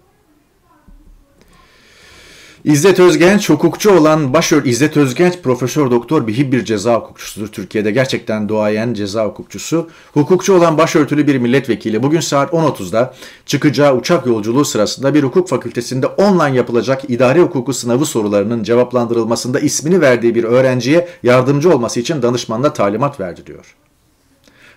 İzzet 2.64 3.00
Özgenç 3.00 3.50
hukukçu 3.50 3.90
olan 3.90 4.32
başör 4.32 4.64
İzzet 4.64 4.96
Özgenç 4.96 5.34
profesör 5.42 5.90
doktor 5.90 6.26
bir 6.26 6.52
bir 6.52 6.64
ceza 6.64 6.94
hukukçusudur. 6.94 7.48
Türkiye'de 7.48 7.90
gerçekten 7.90 8.48
doğayan 8.48 8.94
ceza 8.94 9.26
hukukçusu. 9.26 9.90
Hukukçu 10.14 10.54
olan 10.54 10.78
başörtülü 10.78 11.26
bir 11.26 11.38
milletvekili 11.38 12.02
bugün 12.02 12.20
saat 12.20 12.52
10.30'da 12.52 13.14
çıkacağı 13.46 13.96
uçak 13.96 14.26
yolculuğu 14.26 14.64
sırasında 14.64 15.14
bir 15.14 15.22
hukuk 15.22 15.48
fakültesinde 15.48 16.06
online 16.06 16.56
yapılacak 16.56 17.10
idare 17.10 17.40
hukuku 17.40 17.72
sınavı 17.72 18.06
sorularının 18.06 18.62
cevaplandırılmasında 18.62 19.60
ismini 19.60 20.00
verdiği 20.00 20.34
bir 20.34 20.44
öğrenciye 20.44 21.08
yardımcı 21.22 21.74
olması 21.74 22.00
için 22.00 22.22
danışmanla 22.22 22.72
talimat 22.72 23.20
verdi 23.20 23.46
diyor. 23.46 23.76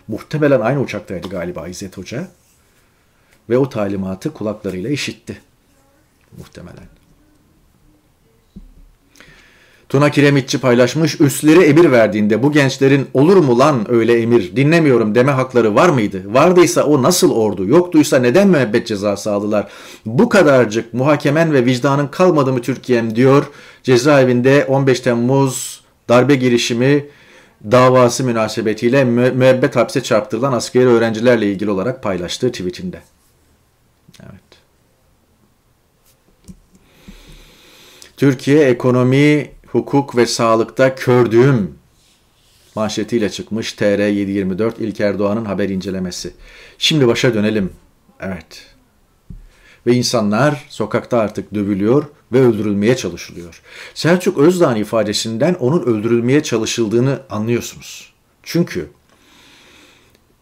Muhtemelen 0.08 0.60
aynı 0.60 0.82
uçaktaydı 0.82 1.30
galiba 1.30 1.68
İzzet 1.68 1.98
Hoca 1.98 2.28
ve 3.50 3.58
o 3.58 3.70
talimatı 3.70 4.34
kulaklarıyla 4.34 4.90
işitti. 4.90 5.42
Muhtemelen. 6.38 6.84
Tuna 9.90 10.12
Kiremitçi 10.12 10.60
paylaşmış. 10.60 11.22
Üstleri 11.22 11.64
emir 11.64 11.92
verdiğinde 11.92 12.44
bu 12.44 12.52
gençlerin 12.52 13.08
olur 13.14 13.38
mu 13.38 13.60
lan 13.60 13.92
öyle 13.92 14.22
emir 14.22 14.56
dinlemiyorum 14.56 15.16
deme 15.16 15.32
hakları 15.32 15.76
var 15.76 15.90
mıydı? 15.90 16.24
Vardıysa 16.26 16.84
o 16.84 17.04
nasıl 17.04 17.32
ordu? 17.32 17.66
Yoktuysa 17.66 18.20
neden 18.20 18.48
müebbet 18.48 18.88
cezası 18.88 19.32
aldılar? 19.32 19.68
Bu 20.06 20.30
kadarcık 20.30 20.94
muhakemen 20.94 21.54
ve 21.54 21.66
vicdanın 21.66 22.08
kalmadı 22.08 22.54
mı 22.54 22.62
Türkiye'm 22.62 23.16
diyor. 23.16 23.46
Cezaevinde 23.84 24.66
15 24.66 25.00
Temmuz 25.00 25.82
darbe 26.10 26.36
girişimi 26.36 27.06
davası 27.72 28.24
münasebetiyle 28.24 29.04
mü- 29.04 29.32
müebbet 29.32 29.76
hapse 29.76 30.04
çarptırılan 30.04 30.54
askeri 30.54 30.88
öğrencilerle 30.88 31.52
ilgili 31.52 31.72
olarak 31.72 32.04
paylaştığı 32.04 32.52
tweetinde. 32.52 33.02
Evet. 34.24 34.50
Türkiye 38.20 38.70
ekonomi 38.70 39.52
hukuk 39.68 40.16
ve 40.16 40.26
sağlıkta 40.26 40.96
kördüğüm 40.96 41.76
manşetiyle 42.76 43.30
çıkmış 43.30 43.74
TR 43.74 44.08
724 44.08 44.80
İlker 44.80 45.20
Doğan'ın 45.20 45.46
haber 45.46 45.70
incelemesi. 45.70 46.34
Şimdi 46.78 47.08
başa 47.08 47.34
dönelim. 47.34 47.70
Evet. 48.20 48.68
Ve 49.88 49.94
insanlar 49.94 50.66
sokakta 50.70 51.18
artık 51.18 51.54
dövülüyor 51.54 52.04
ve 52.34 52.40
öldürülmeye 52.40 52.98
çalışılıyor. 52.98 53.62
Selçuk 53.94 54.38
Özdağ'ın 54.38 54.76
ifadesinden 54.76 55.54
onun 55.54 55.82
öldürülmeye 55.82 56.44
çalışıldığını 56.44 57.20
anlıyorsunuz. 57.30 58.14
Çünkü 58.44 58.90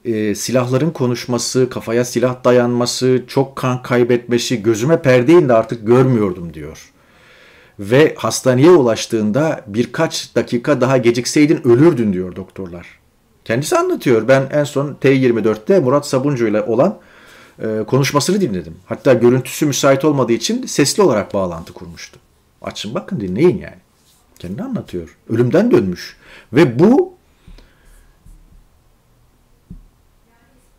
e, 0.06 0.36
silahların 0.36 0.92
konuşması, 0.92 1.70
kafaya 1.70 2.06
silah 2.06 2.44
dayanması, 2.44 3.24
çok 3.28 3.56
kan 3.56 3.82
kaybetmesi, 3.82 4.64
gözüme 4.64 5.02
perdeyin 5.02 5.50
de 5.50 5.54
artık 5.54 5.88
görmüyordum 5.88 6.54
diyor 6.54 6.92
ve 7.80 8.16
hastaneye 8.18 8.72
ulaştığında 8.72 9.64
birkaç 9.68 10.36
dakika 10.36 10.82
daha 10.82 10.98
gecikseydin 10.98 11.68
ölürdün 11.68 12.14
diyor 12.14 12.36
doktorlar. 12.36 12.88
Kendisi 13.46 13.78
anlatıyor. 13.78 14.28
Ben 14.28 14.50
en 14.52 14.64
son 14.64 14.98
T24'te 15.02 15.80
Murat 15.80 16.08
Sabuncu 16.08 16.48
ile 16.48 16.62
olan 16.62 17.00
e, 17.60 17.84
konuşmasını 17.88 18.42
dinledim. 18.42 18.76
Hatta 18.86 19.14
görüntüsü 19.14 19.66
müsait 19.66 20.06
olmadığı 20.06 20.34
için 20.34 20.66
sesli 20.66 21.04
olarak 21.04 21.34
bağlantı 21.34 21.74
kurmuştu. 21.74 22.20
Açın 22.62 22.96
bakın 22.96 23.20
dinleyin 23.20 23.58
yani. 23.58 23.78
Kendi 24.40 24.64
anlatıyor. 24.64 25.18
Ölümden 25.30 25.72
dönmüş. 25.72 26.18
Ve 26.54 26.80
bu 26.80 27.14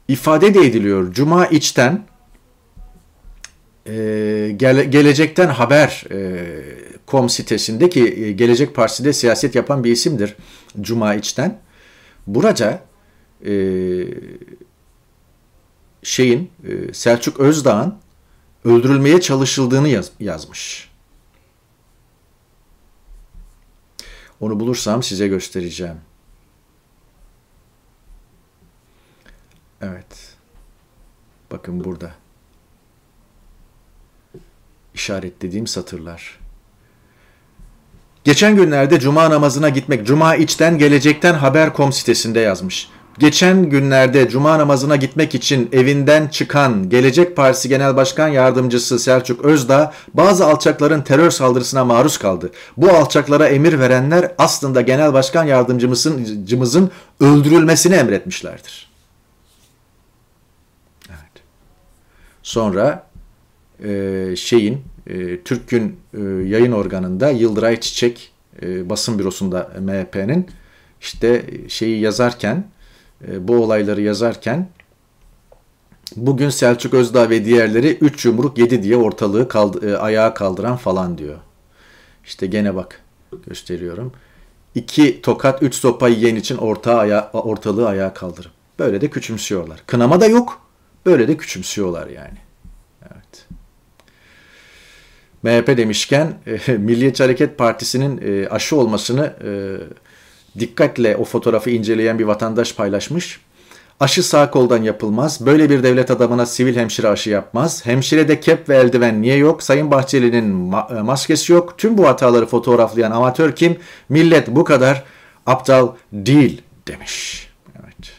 ifade 0.08 0.54
de 0.54 0.60
ediliyor. 0.60 1.12
Cuma 1.12 1.46
içten 1.46 2.04
gele, 4.56 4.84
gelecekten 4.84 5.48
haber 5.48 6.04
e, 6.10 6.87
kom 7.08 7.28
sitesindeki 7.28 8.00
e, 8.00 8.32
Gelecek 8.32 8.74
Partisi'de 8.74 9.12
siyaset 9.12 9.54
yapan 9.54 9.84
bir 9.84 9.92
isimdir 9.92 10.36
Cuma 10.80 11.14
İç'ten. 11.14 11.60
Burada 12.26 12.82
e, 13.46 13.52
şeyin 16.02 16.50
e, 16.64 16.92
Selçuk 16.94 17.40
Özdağ'ın 17.40 17.94
öldürülmeye 18.64 19.20
çalışıldığını 19.20 19.88
yaz, 19.88 20.10
yazmış. 20.20 20.90
Onu 24.40 24.60
bulursam 24.60 25.02
size 25.02 25.28
göstereceğim. 25.28 25.96
Evet. 29.80 30.36
Bakın 31.50 31.84
burada. 31.84 32.12
İşaretlediğim 34.94 35.66
satırlar. 35.66 36.47
Geçen 38.24 38.56
günlerde 38.56 39.00
cuma 39.00 39.30
namazına 39.30 39.68
gitmek, 39.68 40.06
cuma 40.06 40.36
içten 40.36 40.78
gelecekten 40.78 41.34
haber.com 41.34 41.92
sitesinde 41.92 42.40
yazmış. 42.40 42.88
Geçen 43.18 43.70
günlerde 43.70 44.28
cuma 44.28 44.58
namazına 44.58 44.96
gitmek 44.96 45.34
için 45.34 45.68
evinden 45.72 46.28
çıkan 46.28 46.88
Gelecek 46.90 47.36
Partisi 47.36 47.68
Genel 47.68 47.96
Başkan 47.96 48.28
Yardımcısı 48.28 48.98
Selçuk 48.98 49.44
Özdağ 49.44 49.92
bazı 50.14 50.46
alçakların 50.46 51.02
terör 51.02 51.30
saldırısına 51.30 51.84
maruz 51.84 52.18
kaldı. 52.18 52.50
Bu 52.76 52.90
alçaklara 52.90 53.48
emir 53.48 53.78
verenler 53.78 54.32
aslında 54.38 54.80
Genel 54.80 55.12
Başkan 55.12 55.44
Yardımcımızın 55.44 56.90
öldürülmesini 57.20 57.94
emretmişlerdir. 57.94 58.90
Evet. 61.08 61.42
Sonra 62.42 63.06
şeyin 64.36 64.84
e, 65.08 65.42
Türk'ün 65.42 65.96
e, 66.14 66.20
yayın 66.48 66.72
organında 66.72 67.30
Yıldıray 67.30 67.80
Çiçek 67.80 68.32
e, 68.62 68.90
basın 68.90 69.18
bürosunda 69.18 69.70
MHP'nin 69.80 70.46
işte 71.00 71.44
şeyi 71.68 72.00
yazarken 72.00 72.64
e, 73.28 73.48
bu 73.48 73.56
olayları 73.56 74.02
yazarken 74.02 74.68
bugün 76.16 76.50
Selçuk 76.50 76.94
Özdağ 76.94 77.30
ve 77.30 77.44
diğerleri 77.44 77.98
3 78.00 78.24
yumruk 78.24 78.58
7 78.58 78.82
diye 78.82 78.96
ortalığı 78.96 79.48
kaldı, 79.48 79.90
e, 79.90 79.96
ayağa 79.96 80.34
kaldıran 80.34 80.76
falan 80.76 81.18
diyor. 81.18 81.36
İşte 82.24 82.46
gene 82.46 82.74
bak 82.74 83.02
gösteriyorum. 83.46 84.12
2 84.74 85.22
tokat 85.22 85.62
3 85.62 85.74
sopa 85.74 86.08
yiyen 86.08 86.36
için 86.36 86.56
ortağı 86.56 86.98
aya, 86.98 87.30
ortalığı 87.32 87.88
ayağa 87.88 88.14
kaldırıp. 88.14 88.52
Böyle 88.78 89.00
de 89.00 89.10
küçümsüyorlar. 89.10 89.82
Kınama 89.86 90.20
da 90.20 90.26
yok. 90.26 90.60
Böyle 91.06 91.28
de 91.28 91.36
küçümsüyorlar 91.36 92.06
yani. 92.06 92.38
MHP 95.42 95.76
demişken 95.76 96.34
e, 96.68 96.72
Milliyetçi 96.76 97.22
Hareket 97.22 97.58
Partisi'nin 97.58 98.20
e, 98.24 98.48
aşı 98.48 98.76
olmasını 98.76 99.32
e, 99.44 99.50
dikkatle 100.60 101.16
o 101.16 101.24
fotoğrafı 101.24 101.70
inceleyen 101.70 102.18
bir 102.18 102.24
vatandaş 102.24 102.74
paylaşmış. 102.74 103.40
Aşı 104.00 104.22
sağ 104.22 104.50
koldan 104.50 104.82
yapılmaz. 104.82 105.46
Böyle 105.46 105.70
bir 105.70 105.82
devlet 105.82 106.10
adamına 106.10 106.46
sivil 106.46 106.76
hemşire 106.76 107.08
aşı 107.08 107.30
yapmaz. 107.30 107.86
Hemşire 107.86 108.28
de 108.28 108.40
kep 108.40 108.68
ve 108.68 108.76
eldiven 108.76 109.22
niye 109.22 109.36
yok? 109.36 109.62
Sayın 109.62 109.90
Bahçeli'nin 109.90 110.72
ma- 110.72 111.02
maskesi 111.02 111.52
yok. 111.52 111.78
Tüm 111.78 111.98
bu 111.98 112.06
hataları 112.06 112.46
fotoğraflayan 112.46 113.10
amatör 113.10 113.56
kim? 113.56 113.76
Millet 114.08 114.48
bu 114.48 114.64
kadar 114.64 115.04
aptal 115.46 115.92
değil 116.12 116.62
demiş. 116.88 117.48
Evet. 117.74 118.12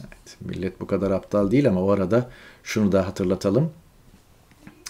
Evet. 0.00 0.36
Millet 0.40 0.80
bu 0.80 0.86
kadar 0.86 1.10
aptal 1.10 1.50
değil 1.50 1.68
ama 1.68 1.82
o 1.82 1.90
arada 1.90 2.30
şunu 2.62 2.92
da 2.92 3.06
hatırlatalım 3.06 3.70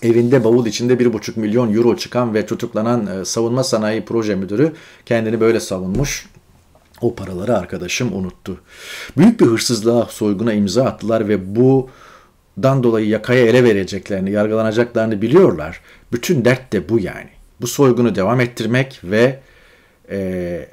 evinde 0.05 0.45
bavul 0.45 0.67
içinde 0.67 0.95
1,5 0.95 1.41
milyon 1.41 1.75
euro 1.75 1.97
çıkan 1.97 2.35
ve 2.35 2.47
tutuklanan 2.47 3.07
e, 3.07 3.25
savunma 3.25 3.65
sanayi 3.65 4.05
proje 4.05 4.35
müdürü 4.35 4.73
kendini 5.07 5.41
böyle 5.41 5.61
savunmuş. 5.61 6.27
O 7.01 7.15
paraları 7.15 7.59
arkadaşım 7.59 8.13
unuttu. 8.13 8.61
Büyük 9.17 9.41
bir 9.41 9.47
hırsızlığa, 9.47 10.07
soyguna 10.07 10.53
imza 10.53 10.85
attılar 10.85 11.29
ve 11.29 11.57
bu 11.57 11.91
dan 12.63 12.83
dolayı 12.83 13.09
yakaya 13.09 13.47
ele 13.47 13.65
vereceklerini, 13.65 14.31
yargılanacaklarını 14.31 15.23
biliyorlar. 15.23 15.81
Bütün 16.13 16.45
dert 16.45 16.73
de 16.73 16.89
bu 16.89 16.99
yani. 17.01 17.31
Bu 17.61 17.67
soygunu 17.67 18.15
devam 18.15 18.41
ettirmek 18.41 19.01
ve 19.05 19.41
e, 20.11 20.69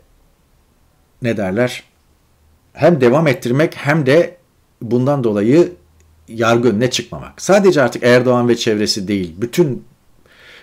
ne 1.21 1.37
derler? 1.37 1.83
Hem 2.73 3.01
devam 3.01 3.27
ettirmek 3.27 3.75
hem 3.75 4.05
de 4.05 4.37
bundan 4.81 5.23
dolayı 5.23 5.73
yargı 6.35 6.69
önüne 6.69 6.89
çıkmamak. 6.89 7.41
Sadece 7.41 7.81
artık 7.81 8.03
Erdoğan 8.03 8.49
ve 8.49 8.55
çevresi 8.57 9.07
değil, 9.07 9.35
bütün 9.37 9.83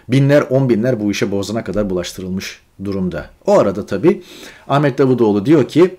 binler, 0.09 0.43
on 0.43 0.69
binler 0.69 1.01
bu 1.01 1.11
işe 1.11 1.31
bozana 1.31 1.65
kadar 1.65 1.91
bulaştırılmış 1.91 2.61
durumda. 2.85 3.31
O 3.47 3.59
arada 3.59 3.87
tabii 3.87 4.23
Ahmet 4.69 4.99
Davutoğlu 4.99 5.47
diyor 5.47 5.69
ki 5.69 5.97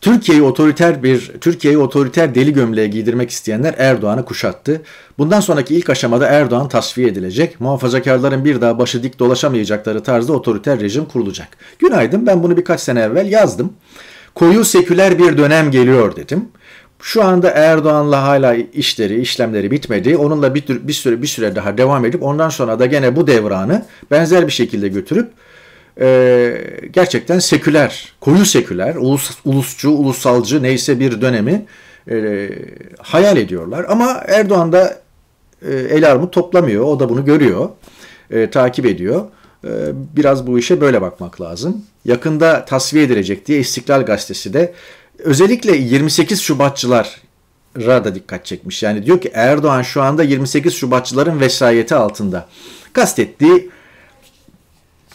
Türkiye'yi 0.00 0.42
otoriter 0.42 1.02
bir 1.02 1.32
Türkiye'yi 1.40 1.78
otoriter 1.78 2.34
deli 2.34 2.52
gömleğe 2.52 2.86
giydirmek 2.86 3.30
isteyenler 3.30 3.74
Erdoğan'ı 3.78 4.24
kuşattı. 4.24 4.82
Bundan 5.18 5.40
sonraki 5.40 5.76
ilk 5.76 5.90
aşamada 5.90 6.26
Erdoğan 6.26 6.68
tasfiye 6.68 7.08
edilecek. 7.08 7.60
Muhafazakarların 7.60 8.44
bir 8.44 8.60
daha 8.60 8.78
başı 8.78 9.02
dik 9.02 9.18
dolaşamayacakları 9.18 10.02
tarzda 10.02 10.32
otoriter 10.32 10.80
rejim 10.80 11.04
kurulacak. 11.04 11.48
Günaydın 11.78 12.26
ben 12.26 12.42
bunu 12.42 12.56
birkaç 12.56 12.80
sene 12.80 13.00
evvel 13.00 13.30
yazdım. 13.30 13.72
Koyu 14.34 14.64
seküler 14.64 15.18
bir 15.18 15.38
dönem 15.38 15.70
geliyor 15.70 16.16
dedim. 16.16 16.48
Şu 17.06 17.24
anda 17.24 17.50
Erdoğan'la 17.50 18.22
hala 18.22 18.54
işleri, 18.54 19.20
işlemleri 19.20 19.70
bitmedi. 19.70 20.16
Onunla 20.16 20.54
bir, 20.54 20.66
bir 20.68 20.92
süre 20.92 21.22
bir 21.22 21.26
süre 21.26 21.56
daha 21.56 21.78
devam 21.78 22.04
edip 22.04 22.22
ondan 22.22 22.48
sonra 22.48 22.78
da 22.78 22.86
gene 22.86 23.16
bu 23.16 23.26
devranı 23.26 23.84
benzer 24.10 24.46
bir 24.46 24.52
şekilde 24.52 24.88
götürüp 24.88 25.30
e, 26.00 26.60
gerçekten 26.90 27.38
seküler, 27.38 28.12
koyu 28.20 28.44
seküler, 28.44 28.94
ulus, 28.94 29.30
ulusçu, 29.44 29.90
ulusalcı 29.90 30.62
neyse 30.62 31.00
bir 31.00 31.20
dönemi 31.20 31.66
e, 32.10 32.48
hayal 32.98 33.36
ediyorlar. 33.36 33.86
Ama 33.88 34.22
Erdoğan 34.28 34.72
da 34.72 34.98
e, 35.68 35.74
el 35.74 36.10
armut 36.10 36.32
toplamıyor. 36.32 36.84
O 36.84 37.00
da 37.00 37.08
bunu 37.08 37.24
görüyor, 37.24 37.68
e, 38.30 38.50
takip 38.50 38.86
ediyor. 38.86 39.24
E, 39.64 39.70
biraz 40.16 40.46
bu 40.46 40.58
işe 40.58 40.80
böyle 40.80 41.00
bakmak 41.00 41.40
lazım. 41.40 41.84
Yakında 42.04 42.64
tasfiye 42.64 43.04
edilecek 43.04 43.46
diye 43.46 43.58
İstiklal 43.58 44.02
Gazetesi 44.02 44.52
de 44.52 44.72
özellikle 45.18 45.76
28 45.76 46.40
Şubatçılar 46.40 47.20
da 47.76 48.14
dikkat 48.14 48.46
çekmiş. 48.46 48.82
Yani 48.82 49.06
diyor 49.06 49.20
ki 49.20 49.30
Erdoğan 49.34 49.82
şu 49.82 50.02
anda 50.02 50.22
28 50.22 50.74
Şubatçıların 50.74 51.40
vesayeti 51.40 51.94
altında. 51.94 52.48
Kastettiği 52.92 53.70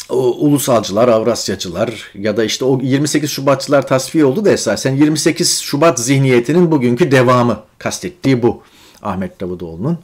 ulusalcılar, 0.10 1.08
Avrasyacılar 1.08 2.12
ya 2.14 2.38
da 2.38 2.44
işte 2.44 2.66
o 2.66 2.80
28 2.82 3.32
Şubatçılar 3.32 3.88
tasfiye 3.88 4.26
oldu 4.26 4.46
da 4.46 4.52
esasen 4.52 4.96
28 4.96 5.60
Şubat 5.60 6.00
zihniyetinin 6.00 6.72
bugünkü 6.72 7.12
devamı 7.12 7.60
kastettiği 7.78 8.44
bu 8.44 8.62
Ahmet 9.02 9.42
Davutoğlu'nun. 9.42 10.00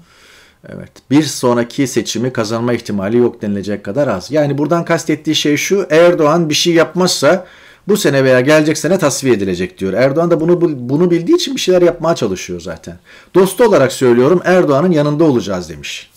Evet. 0.69 0.91
Bir 1.11 1.23
sonraki 1.23 1.87
seçimi 1.87 2.33
kazanma 2.33 2.73
ihtimali 2.73 3.17
yok 3.17 3.41
denilecek 3.41 3.85
kadar 3.85 4.07
az. 4.07 4.31
Yani 4.31 4.57
buradan 4.57 4.85
kastettiği 4.85 5.35
şey 5.35 5.57
şu. 5.57 5.87
Erdoğan 5.89 6.49
bir 6.49 6.53
şey 6.53 6.73
yapmazsa 6.73 7.45
bu 7.87 7.97
sene 7.97 8.23
veya 8.23 8.41
gelecek 8.41 8.77
sene 8.77 8.97
tasfiye 8.97 9.33
edilecek 9.33 9.77
diyor. 9.77 9.93
Erdoğan 9.93 10.31
da 10.31 10.39
bunu 10.39 10.61
bunu 10.89 11.11
bildiği 11.11 11.35
için 11.35 11.55
bir 11.55 11.59
şeyler 11.59 11.81
yapmaya 11.81 12.15
çalışıyor 12.15 12.61
zaten. 12.61 12.99
Dostu 13.35 13.63
olarak 13.63 13.91
söylüyorum 13.91 14.41
Erdoğan'ın 14.45 14.91
yanında 14.91 15.23
olacağız 15.23 15.69
demiş. 15.69 16.09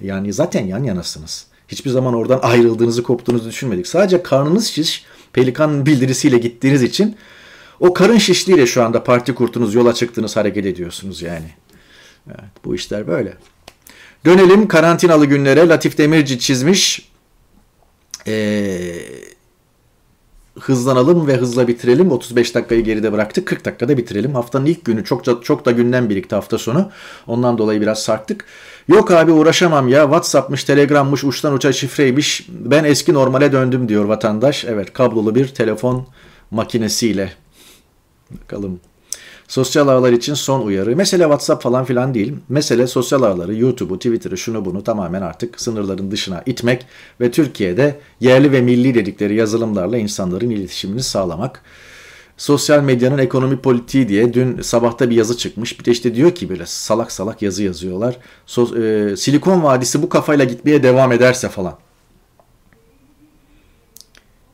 Yani 0.00 0.32
zaten 0.32 0.66
yan 0.66 0.84
yanasınız. 0.84 1.46
Hiçbir 1.68 1.90
zaman 1.90 2.14
oradan 2.14 2.40
ayrıldığınızı, 2.42 3.02
koptuğunuzu 3.02 3.48
düşünmedik. 3.48 3.86
Sadece 3.86 4.22
karnınız 4.22 4.66
şiş, 4.66 5.04
pelikan 5.32 5.86
bildirisiyle 5.86 6.38
gittiğiniz 6.38 6.82
için 6.82 7.16
o 7.80 7.94
karın 7.94 8.18
şişliğiyle 8.18 8.66
şu 8.66 8.82
anda 8.82 9.04
parti 9.04 9.34
kurtunuz, 9.34 9.74
yola 9.74 9.94
çıktınız, 9.94 10.36
hareket 10.36 10.66
ediyorsunuz 10.66 11.22
yani. 11.22 11.50
Evet, 12.28 12.50
bu 12.64 12.74
işler 12.74 13.06
böyle. 13.06 13.34
Dönelim 14.24 14.68
karantinalı 14.68 15.26
günlere. 15.26 15.68
Latif 15.68 15.98
Demirci 15.98 16.38
çizmiş. 16.38 17.08
Ee, 18.26 18.94
hızlanalım 20.60 21.26
ve 21.26 21.36
hızla 21.36 21.68
bitirelim. 21.68 22.10
35 22.10 22.54
dakikayı 22.54 22.84
geride 22.84 23.12
bıraktık. 23.12 23.46
40 23.46 23.64
dakikada 23.64 23.96
bitirelim. 23.96 24.34
Haftanın 24.34 24.66
ilk 24.66 24.84
günü 24.84 25.04
çok 25.04 25.26
da, 25.26 25.40
çok 25.40 25.64
da 25.64 25.70
günden 25.70 26.10
birikti 26.10 26.34
hafta 26.34 26.58
sonu. 26.58 26.90
Ondan 27.26 27.58
dolayı 27.58 27.80
biraz 27.80 28.02
sarktık. 28.02 28.44
Yok 28.88 29.10
abi 29.10 29.32
uğraşamam 29.32 29.88
ya. 29.88 30.02
Whatsapp'mış, 30.02 30.64
Telegram'mış, 30.64 31.24
uçtan 31.24 31.54
uça 31.54 31.72
şifreymiş. 31.72 32.46
Ben 32.48 32.84
eski 32.84 33.14
normale 33.14 33.52
döndüm 33.52 33.88
diyor 33.88 34.04
vatandaş. 34.04 34.64
Evet 34.64 34.92
kablolu 34.92 35.34
bir 35.34 35.48
telefon 35.48 36.06
makinesiyle. 36.50 37.32
Bakalım. 38.30 38.80
Sosyal 39.48 39.88
ağlar 39.88 40.12
için 40.12 40.34
son 40.34 40.66
uyarı. 40.66 40.96
Mesele 40.96 41.22
WhatsApp 41.22 41.62
falan 41.62 41.84
filan 41.84 42.14
değil. 42.14 42.34
Mesele 42.48 42.86
sosyal 42.86 43.22
ağları, 43.22 43.54
YouTube'u, 43.54 43.96
Twitter'ı, 43.98 44.38
şunu 44.38 44.64
bunu 44.64 44.84
tamamen 44.84 45.22
artık 45.22 45.60
sınırların 45.60 46.10
dışına 46.10 46.42
itmek 46.46 46.86
ve 47.20 47.30
Türkiye'de 47.30 48.00
yerli 48.20 48.52
ve 48.52 48.60
milli 48.60 48.94
dedikleri 48.94 49.34
yazılımlarla 49.34 49.98
insanların 49.98 50.50
iletişimini 50.50 51.02
sağlamak. 51.02 51.62
sosyal 52.36 52.82
medyanın 52.82 53.18
ekonomi 53.18 53.56
politiği 53.60 54.08
diye 54.08 54.34
dün 54.34 54.62
sabahta 54.62 55.10
bir 55.10 55.16
yazı 55.16 55.36
çıkmış. 55.38 55.80
Bir 55.80 55.84
de 55.84 55.90
işte 55.90 56.14
diyor 56.14 56.34
ki 56.34 56.48
böyle 56.48 56.66
salak 56.66 57.12
salak 57.12 57.42
yazı 57.42 57.62
yazıyorlar. 57.62 58.16
So, 58.46 58.76
e, 58.82 59.16
Silikon 59.16 59.62
Vadisi 59.62 60.02
bu 60.02 60.08
kafayla 60.08 60.44
gitmeye 60.44 60.82
devam 60.82 61.12
ederse 61.12 61.48
falan. 61.48 61.78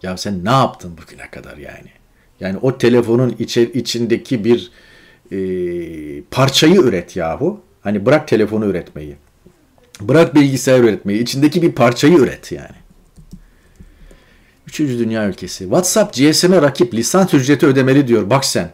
Ya 0.03 0.17
sen 0.17 0.45
ne 0.45 0.51
yaptın 0.51 0.99
bugüne 1.03 1.31
kadar 1.31 1.57
yani? 1.57 2.00
Yani 2.41 2.59
o 2.63 2.79
telefonun 2.79 3.37
içe, 3.39 3.73
içindeki 3.73 4.45
bir 4.45 4.71
e, 5.33 5.39
parçayı 6.31 6.75
üret 6.75 7.17
yahu. 7.17 7.61
Hani 7.81 8.07
bırak 8.07 8.29
telefonu 8.29 8.67
üretmeyi. 8.67 9.17
Bırak 10.01 10.35
bilgisayar 10.35 10.81
üretmeyi. 10.81 11.23
İçindeki 11.23 11.63
bir 11.63 11.73
parçayı 11.73 12.17
üret 12.17 12.53
yani. 12.53 12.81
Üçüncü 14.67 14.99
dünya 14.99 15.29
ülkesi. 15.29 15.65
WhatsApp 15.65 16.15
GSM'e 16.17 16.63
rakip 16.63 16.95
lisans 16.95 17.35
ücreti 17.35 17.67
ödemeli 17.67 18.09
diyor. 18.09 18.31
Bak 18.31 18.45
sen. 18.45 18.71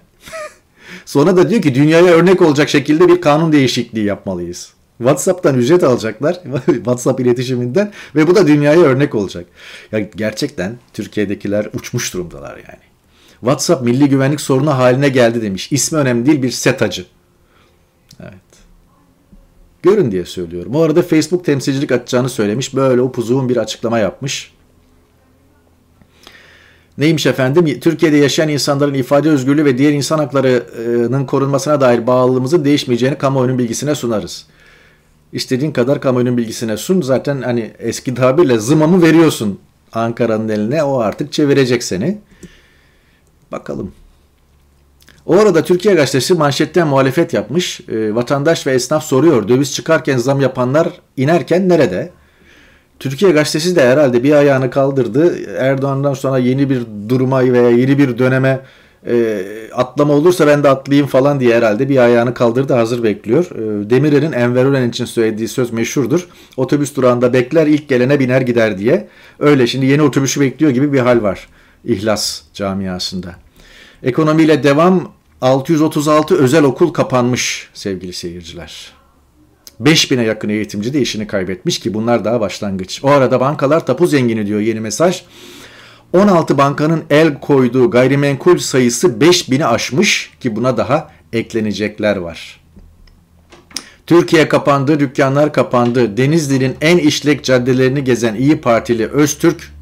Sonra 1.05 1.37
da 1.37 1.51
diyor 1.51 1.63
ki 1.63 1.75
dünyaya 1.75 2.13
örnek 2.13 2.43
olacak 2.43 2.69
şekilde 2.69 3.09
bir 3.09 3.21
kanun 3.21 3.53
değişikliği 3.53 4.05
yapmalıyız. 4.05 4.73
WhatsApp'tan 4.99 5.59
ücret 5.59 5.85
alacaklar. 5.85 6.41
WhatsApp 6.67 7.21
iletişiminden 7.21 7.93
ve 8.15 8.27
bu 8.27 8.35
da 8.35 8.47
dünyaya 8.47 8.81
örnek 8.81 9.15
olacak. 9.15 9.47
Ya 9.93 10.01
gerçekten 10.01 10.79
Türkiye'dekiler 10.93 11.69
uçmuş 11.75 12.15
durumdalar 12.15 12.57
yani. 12.57 12.96
WhatsApp 13.41 13.83
milli 13.83 14.09
güvenlik 14.09 14.41
sorunu 14.41 14.71
haline 14.71 15.09
geldi 15.09 15.43
demiş. 15.43 15.73
İsmi 15.73 15.99
önemli 15.99 16.27
değil 16.27 16.43
bir 16.43 16.51
setacı. 16.51 17.07
Evet. 18.21 18.33
Görün 19.83 20.11
diye 20.11 20.25
söylüyorum. 20.25 20.75
O 20.75 20.83
arada 20.83 21.03
Facebook 21.03 21.45
temsilcilik 21.45 21.93
açacağını 21.93 22.29
söylemiş. 22.29 22.75
Böyle 22.75 23.01
upuzun 23.01 23.49
bir 23.49 23.57
açıklama 23.57 23.99
yapmış. 23.99 24.53
Neymiş 26.99 27.27
efendim? 27.27 27.81
Türkiye'de 27.81 28.17
yaşayan 28.17 28.49
insanların 28.49 28.95
ifade 28.95 29.31
özgürlüğü 29.31 29.65
ve 29.65 29.79
diğer 29.79 29.93
insan 29.93 30.19
haklarının 30.19 31.27
korunmasına 31.27 31.81
dair 31.81 32.07
bağlılığımızın 32.07 32.65
değişmeyeceğini 32.65 33.19
kamuoyunun 33.19 33.59
bilgisine 33.59 33.95
sunarız. 33.95 34.47
İstediğin 35.33 35.73
kadar 35.73 36.01
kamuoyunun 36.01 36.37
bilgisine 36.37 36.77
sun. 36.77 37.01
Zaten 37.01 37.43
hani 37.43 37.73
eski 37.79 38.15
tabirle 38.15 38.59
zımamı 38.59 39.03
veriyorsun 39.03 39.59
Ankara'nın 39.93 40.49
eline. 40.49 40.83
O 40.83 40.99
artık 40.99 41.33
çevirecek 41.33 41.85
seni. 41.85 42.19
Bakalım. 43.53 43.93
O 45.27 45.37
arada 45.37 45.65
Türkiye 45.65 45.95
Gazetesi 45.95 46.35
manşetten 46.35 46.89
muhalefet 46.89 47.33
yapmış. 47.33 47.81
E, 47.89 48.15
vatandaş 48.15 48.67
ve 48.67 48.73
esnaf 48.73 49.05
soruyor. 49.05 49.49
Döviz 49.49 49.75
çıkarken 49.75 50.19
zam 50.19 50.41
yapanlar 50.41 50.89
inerken 51.17 51.69
nerede? 51.69 52.11
Türkiye 52.99 53.31
Gazetesi 53.31 53.77
de 53.77 53.89
herhalde 53.89 54.23
bir 54.23 54.33
ayağını 54.33 54.71
kaldırdı. 54.71 55.39
Erdoğan'dan 55.59 56.15
sonra 56.15 56.39
yeni 56.39 56.71
bir 56.71 56.83
duruma 57.09 57.53
veya 57.53 57.71
yeni 57.71 57.99
bir 57.99 58.19
döneme 58.19 58.61
e, 59.07 59.43
atlama 59.73 60.15
olursa 60.15 60.47
ben 60.47 60.65
de 60.65 60.69
atlayayım 60.69 61.07
falan 61.07 61.41
diye 61.41 61.57
herhalde 61.57 61.89
bir 61.89 61.97
ayağını 61.97 62.35
kaldırdı 62.35 62.73
hazır 62.73 63.03
bekliyor. 63.03 63.45
E, 63.45 63.91
Demirel'in 63.91 64.33
Enver 64.33 64.65
Ulen 64.65 64.89
için 64.89 65.05
söylediği 65.05 65.49
söz 65.49 65.73
meşhurdur. 65.73 66.29
Otobüs 66.57 66.97
durağında 66.97 67.33
bekler 67.33 67.67
ilk 67.67 67.89
gelene 67.89 68.21
biner 68.21 68.41
gider 68.41 68.79
diye. 68.79 69.09
Öyle 69.39 69.67
şimdi 69.67 69.87
yeni 69.87 70.03
otobüsü 70.03 70.41
bekliyor 70.41 70.71
gibi 70.73 70.93
bir 70.93 71.01
hal 71.01 71.23
var 71.23 71.49
İhlas 71.87 72.43
camiasında. 72.55 73.37
Ekonomiyle 74.03 74.63
devam 74.63 75.13
636 75.41 76.35
özel 76.35 76.65
okul 76.65 76.93
kapanmış 76.93 77.69
sevgili 77.75 78.13
seyirciler. 78.13 78.93
5000'e 79.83 80.23
yakın 80.23 80.49
eğitimci 80.49 80.93
de 80.93 81.01
işini 81.01 81.27
kaybetmiş 81.27 81.79
ki 81.79 81.95
bunlar 81.95 82.25
daha 82.25 82.41
başlangıç. 82.41 83.01
O 83.05 83.11
arada 83.11 83.41
bankalar 83.41 83.87
tapu 83.87 84.07
zengini 84.07 84.47
diyor 84.47 84.61
yeni 84.61 84.81
mesaj. 84.81 85.23
16 86.13 86.59
bankanın 86.59 87.05
el 87.11 87.41
koyduğu 87.41 87.91
gayrimenkul 87.91 88.59
sayısı 88.59 89.09
5000'i 89.09 89.65
aşmış 89.65 90.31
ki 90.41 90.57
buna 90.57 90.77
daha 90.77 91.11
eklenecekler 91.33 92.17
var. 92.17 92.61
Türkiye 94.07 94.49
kapandı, 94.49 95.01
dükkanlar 95.01 95.53
kapandı. 95.53 96.17
Denizli'nin 96.17 96.77
en 96.81 96.99
işlek 96.99 97.45
caddelerini 97.45 98.05
gezen 98.05 98.35
İyi 98.35 98.61
Partili 98.61 99.07
Öztürk, 99.07 99.73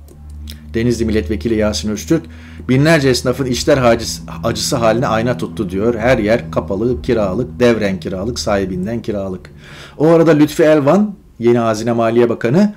Denizli 0.75 1.05
Milletvekili 1.05 1.55
Yasin 1.55 1.91
Öztürk, 1.91 2.23
binlerce 2.69 3.09
esnafın 3.09 3.47
işler 3.47 3.99
acısı 4.45 4.77
haline 4.77 5.07
ayna 5.07 5.37
tuttu 5.37 5.71
diyor. 5.71 5.95
Her 5.95 6.19
yer 6.19 6.51
kapalı, 6.51 7.03
kiralık, 7.03 7.61
devren 7.61 8.01
kiralık, 8.01 8.39
sahibinden 8.39 9.03
kiralık. 9.03 9.51
O 9.99 10.07
arada 10.07 10.31
Lütfi 10.31 10.63
Elvan, 10.63 11.15
yeni 11.39 11.59
Hazine 11.59 11.93
Maliye 11.93 12.29
Bakanı, 12.29 12.75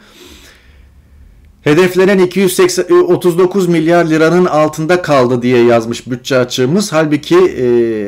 Hedeflenen 1.67 2.19
239 2.19 3.67
milyar 3.67 4.05
liranın 4.05 4.45
altında 4.45 5.01
kaldı 5.01 5.41
diye 5.41 5.63
yazmış 5.63 6.09
bütçe 6.09 6.37
açığımız. 6.37 6.93
Halbuki 6.93 7.35
e, 7.35 7.65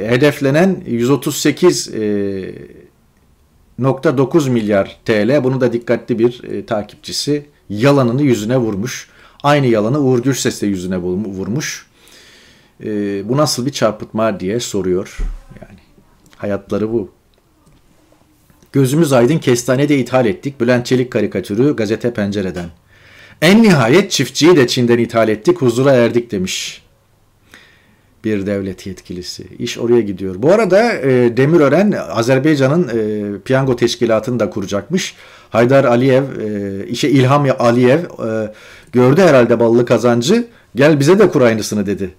hedeflenen 0.07 0.83
138 0.87 1.93
e, 1.93 2.55
nokta 3.79 4.17
9 4.17 4.47
milyar 4.47 4.97
TL. 5.05 5.43
Bunu 5.43 5.61
da 5.61 5.73
dikkatli 5.73 6.19
bir 6.19 6.43
e, 6.43 6.65
takipçisi 6.65 7.45
yalanını 7.69 8.21
yüzüne 8.21 8.57
vurmuş. 8.57 9.09
Aynı 9.43 9.67
yalanı 9.67 9.99
Uğur 9.99 10.23
Gürses 10.23 10.61
de 10.61 10.67
yüzüne 10.67 10.97
vurmuş. 10.97 11.87
E, 12.83 12.89
bu 13.29 13.37
nasıl 13.37 13.65
bir 13.65 13.71
çarpıtma 13.71 14.39
diye 14.39 14.59
soruyor. 14.59 15.17
Yani 15.61 15.79
hayatları 16.37 16.93
bu. 16.93 17.11
Gözümüz 18.71 19.13
aydın 19.13 19.37
kestane 19.37 19.89
de 19.89 19.97
ithal 19.97 20.25
ettik. 20.25 20.61
Bülent 20.61 20.85
Çelik 20.85 21.11
karikatürü 21.11 21.75
gazete 21.75 22.13
pencereden. 22.13 22.69
En 23.41 23.63
nihayet 23.63 24.11
çiftçiyi 24.11 24.55
de 24.55 24.67
Çin'den 24.67 24.97
ithal 24.97 25.29
ettik, 25.29 25.61
huzura 25.61 25.91
erdik 25.91 26.31
demiş 26.31 26.81
bir 28.23 28.45
devlet 28.45 28.87
yetkilisi. 28.87 29.43
İş 29.59 29.77
oraya 29.77 30.01
gidiyor. 30.01 30.35
Bu 30.37 30.51
arada 30.51 30.93
e, 30.93 31.37
Demirören 31.37 31.91
Azerbaycan'ın 31.91 32.87
e, 32.87 33.39
piyango 33.39 33.75
teşkilatını 33.75 34.39
da 34.39 34.49
kuracakmış. 34.49 35.15
Haydar 35.49 35.83
Aliyev, 35.83 36.23
e, 36.23 36.87
işe 36.87 37.09
İlham 37.09 37.47
Aliyev 37.59 37.99
e, 37.99 38.53
gördü 38.93 39.21
herhalde 39.21 39.59
ballı 39.59 39.85
kazancı. 39.85 40.47
Gel 40.75 40.99
bize 40.99 41.19
de 41.19 41.29
kur 41.29 41.41
aynısını 41.41 41.85
dedi. 41.85 42.09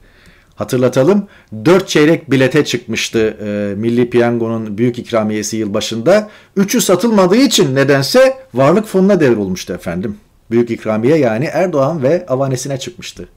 Hatırlatalım 0.55 1.27
4 1.65 1.89
çeyrek 1.89 2.31
bilete 2.31 2.65
çıkmıştı 2.65 3.19
e, 3.19 3.75
Milli 3.77 4.11
Piyango'nun 4.11 4.79
büyük 4.79 4.99
ikramiyesi 4.99 5.57
yılbaşında. 5.57 6.31
3'ü 6.57 6.81
satılmadığı 6.81 7.37
için 7.37 7.75
nedense 7.75 8.37
varlık 8.55 8.87
fonuna 8.87 9.21
devrolmuştu 9.21 9.73
efendim. 9.73 10.17
Büyük 10.51 10.71
ikramiye 10.71 11.17
yani 11.17 11.45
Erdoğan 11.45 12.03
ve 12.03 12.27
avanesine 12.27 12.79
çıkmıştı. 12.79 13.29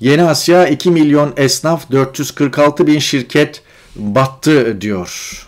Yeni 0.00 0.22
Asya 0.22 0.68
2 0.68 0.90
milyon 0.90 1.32
esnaf 1.36 1.90
446 1.90 2.86
bin 2.86 2.98
şirket 2.98 3.62
battı 3.96 4.80
diyor. 4.80 5.47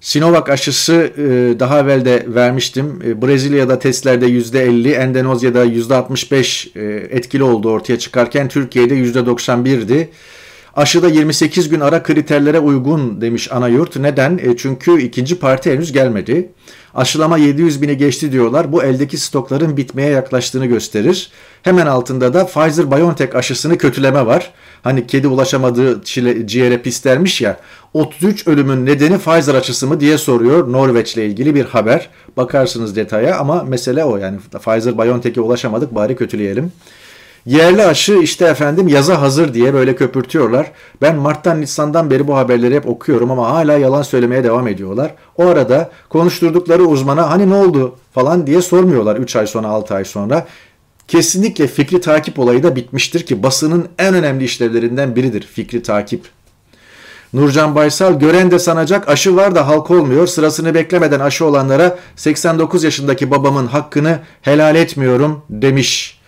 Sinovac 0.00 0.50
aşısı 0.50 0.92
e, 0.92 1.60
daha 1.60 1.80
evvel 1.80 2.04
de 2.04 2.24
vermiştim. 2.28 3.02
E, 3.06 3.22
Brezilya'da 3.22 3.78
testlerde 3.78 4.26
%50, 4.26 4.92
Endonezya'da 4.92 5.66
%65 5.66 6.78
e, 6.78 7.16
etkili 7.16 7.42
oldu 7.42 7.70
ortaya 7.70 7.98
çıkarken 7.98 8.48
Türkiye'de 8.48 8.94
%91'di. 8.94 10.08
Aşıda 10.76 11.08
28 11.08 11.68
gün 11.68 11.80
ara 11.80 12.02
kriterlere 12.02 12.58
uygun 12.58 13.20
demiş 13.20 13.52
ana 13.52 13.68
yurt. 13.68 13.96
Neden? 13.96 14.40
Çünkü 14.58 15.02
ikinci 15.02 15.38
parti 15.38 15.72
henüz 15.72 15.92
gelmedi. 15.92 16.50
Aşılama 16.94 17.38
700 17.38 17.82
bini 17.82 17.96
geçti 17.96 18.32
diyorlar. 18.32 18.72
Bu 18.72 18.82
eldeki 18.82 19.18
stokların 19.18 19.76
bitmeye 19.76 20.10
yaklaştığını 20.10 20.66
gösterir. 20.66 21.30
Hemen 21.62 21.86
altında 21.86 22.34
da 22.34 22.42
Pfizer-BioNTech 22.42 23.36
aşısını 23.36 23.78
kötüleme 23.78 24.26
var. 24.26 24.52
Hani 24.82 25.06
kedi 25.06 25.28
ulaşamadığı 25.28 26.02
ciğere 26.46 26.82
pislermiş 26.82 27.40
ya. 27.40 27.60
33 27.94 28.46
ölümün 28.46 28.86
nedeni 28.86 29.18
Pfizer 29.18 29.54
aşısı 29.54 29.86
mı 29.86 30.00
diye 30.00 30.18
soruyor 30.18 30.72
Norveç'le 30.72 31.16
ilgili 31.16 31.54
bir 31.54 31.64
haber. 31.64 32.10
Bakarsınız 32.36 32.96
detaya 32.96 33.38
ama 33.38 33.62
mesele 33.62 34.04
o 34.04 34.16
yani 34.16 34.38
Pfizer-BioNTech'e 34.52 35.40
ulaşamadık 35.40 35.94
bari 35.94 36.16
kötüleyelim. 36.16 36.72
Yerli 37.46 37.84
aşı 37.84 38.12
işte 38.12 38.44
efendim 38.44 38.88
yaza 38.88 39.20
hazır 39.20 39.54
diye 39.54 39.74
böyle 39.74 39.96
köpürtüyorlar. 39.96 40.72
Ben 41.02 41.16
Mart'tan 41.16 41.60
Nisan'dan 41.60 42.10
beri 42.10 42.28
bu 42.28 42.36
haberleri 42.36 42.74
hep 42.74 42.88
okuyorum 42.88 43.30
ama 43.30 43.50
hala 43.50 43.78
yalan 43.78 44.02
söylemeye 44.02 44.44
devam 44.44 44.68
ediyorlar. 44.68 45.14
O 45.36 45.46
arada 45.46 45.90
konuşturdukları 46.08 46.84
uzmana 46.84 47.30
hani 47.30 47.50
ne 47.50 47.54
oldu 47.54 47.96
falan 48.14 48.46
diye 48.46 48.62
sormuyorlar 48.62 49.16
3 49.16 49.36
ay 49.36 49.46
sonra 49.46 49.68
6 49.68 49.94
ay 49.94 50.04
sonra. 50.04 50.46
Kesinlikle 51.08 51.66
fikri 51.66 52.00
takip 52.00 52.38
olayı 52.38 52.62
da 52.62 52.76
bitmiştir 52.76 53.26
ki 53.26 53.42
basının 53.42 53.88
en 53.98 54.14
önemli 54.14 54.44
işlevlerinden 54.44 55.16
biridir 55.16 55.42
fikri 55.42 55.82
takip. 55.82 56.24
Nurcan 57.32 57.74
Baysal 57.74 58.18
gören 58.18 58.50
de 58.50 58.58
sanacak 58.58 59.08
aşı 59.08 59.36
var 59.36 59.54
da 59.54 59.68
halk 59.68 59.90
olmuyor. 59.90 60.26
Sırasını 60.26 60.74
beklemeden 60.74 61.20
aşı 61.20 61.44
olanlara 61.44 61.98
89 62.16 62.84
yaşındaki 62.84 63.30
babamın 63.30 63.66
hakkını 63.66 64.18
helal 64.42 64.76
etmiyorum 64.76 65.42
demiş. 65.50 66.20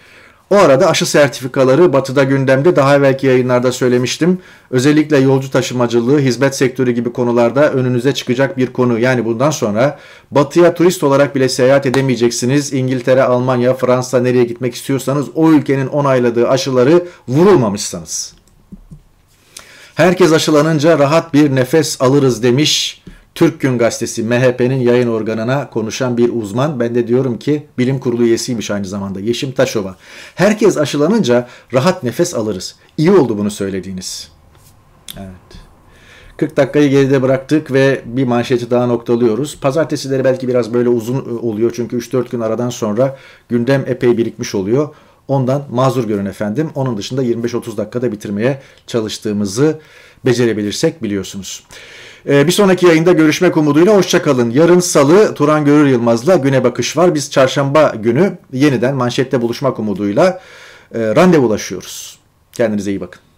O 0.50 0.56
arada 0.56 0.88
aşı 0.90 1.06
sertifikaları 1.06 1.92
batıda 1.92 2.24
gündemde 2.24 2.76
daha 2.76 2.96
evvelki 2.96 3.26
yayınlarda 3.26 3.72
söylemiştim. 3.72 4.38
Özellikle 4.70 5.18
yolcu 5.18 5.50
taşımacılığı, 5.50 6.18
hizmet 6.18 6.56
sektörü 6.56 6.90
gibi 6.90 7.12
konularda 7.12 7.72
önünüze 7.72 8.14
çıkacak 8.14 8.56
bir 8.56 8.72
konu. 8.72 8.98
Yani 8.98 9.24
bundan 9.24 9.50
sonra 9.50 9.98
batıya 10.30 10.74
turist 10.74 11.04
olarak 11.04 11.34
bile 11.34 11.48
seyahat 11.48 11.86
edemeyeceksiniz. 11.86 12.72
İngiltere, 12.72 13.22
Almanya, 13.22 13.74
Fransa 13.74 14.20
nereye 14.20 14.44
gitmek 14.44 14.74
istiyorsanız 14.74 15.26
o 15.34 15.50
ülkenin 15.50 15.86
onayladığı 15.86 16.48
aşıları 16.48 17.04
vurulmamışsanız. 17.28 18.41
Herkes 19.94 20.32
aşılanınca 20.32 20.98
rahat 20.98 21.34
bir 21.34 21.54
nefes 21.54 22.02
alırız 22.02 22.42
demiş 22.42 23.02
Türk 23.34 23.60
Gün 23.60 23.78
Gazetesi 23.78 24.22
MHP'nin 24.22 24.80
yayın 24.80 25.08
organına 25.08 25.70
konuşan 25.70 26.16
bir 26.16 26.30
uzman. 26.34 26.80
Ben 26.80 26.94
de 26.94 27.08
diyorum 27.08 27.38
ki 27.38 27.66
bilim 27.78 27.98
kurulu 27.98 28.22
üyesiymiş 28.22 28.70
aynı 28.70 28.86
zamanda 28.86 29.20
Yeşim 29.20 29.52
Taşova. 29.52 29.96
Herkes 30.34 30.78
aşılanınca 30.78 31.48
rahat 31.72 32.02
nefes 32.02 32.34
alırız. 32.34 32.76
İyi 32.98 33.10
oldu 33.10 33.38
bunu 33.38 33.50
söylediğiniz. 33.50 34.28
Evet. 35.16 35.62
40 36.36 36.56
dakikayı 36.56 36.90
geride 36.90 37.22
bıraktık 37.22 37.72
ve 37.72 38.02
bir 38.04 38.24
manşeti 38.24 38.70
daha 38.70 38.86
noktalıyoruz. 38.86 39.60
Pazartesileri 39.60 40.24
belki 40.24 40.48
biraz 40.48 40.74
böyle 40.74 40.88
uzun 40.88 41.38
oluyor 41.42 41.72
çünkü 41.76 41.98
3-4 41.98 42.30
gün 42.30 42.40
aradan 42.40 42.70
sonra 42.70 43.16
gündem 43.48 43.84
epey 43.86 44.18
birikmiş 44.18 44.54
oluyor. 44.54 44.88
Ondan 45.28 45.64
mazur 45.70 46.04
görün 46.04 46.26
efendim. 46.26 46.70
Onun 46.74 46.96
dışında 46.96 47.24
25-30 47.24 47.76
dakikada 47.76 48.12
bitirmeye 48.12 48.62
çalıştığımızı 48.86 49.80
becerebilirsek 50.24 51.02
biliyorsunuz. 51.02 51.64
Ee, 52.28 52.46
bir 52.46 52.52
sonraki 52.52 52.86
yayında 52.86 53.12
görüşmek 53.12 53.56
umuduyla 53.56 53.96
hoşçakalın. 53.96 54.50
Yarın 54.50 54.80
salı 54.80 55.34
Turan 55.34 55.64
Görür 55.64 55.86
Yılmaz'la 55.86 56.36
güne 56.36 56.64
bakış 56.64 56.96
var. 56.96 57.14
Biz 57.14 57.30
çarşamba 57.30 57.94
günü 57.98 58.38
yeniden 58.52 58.94
manşette 58.94 59.42
buluşmak 59.42 59.78
umuduyla 59.78 60.40
e, 60.94 61.00
randevulaşıyoruz. 61.00 62.18
Kendinize 62.52 62.90
iyi 62.90 63.00
bakın. 63.00 63.31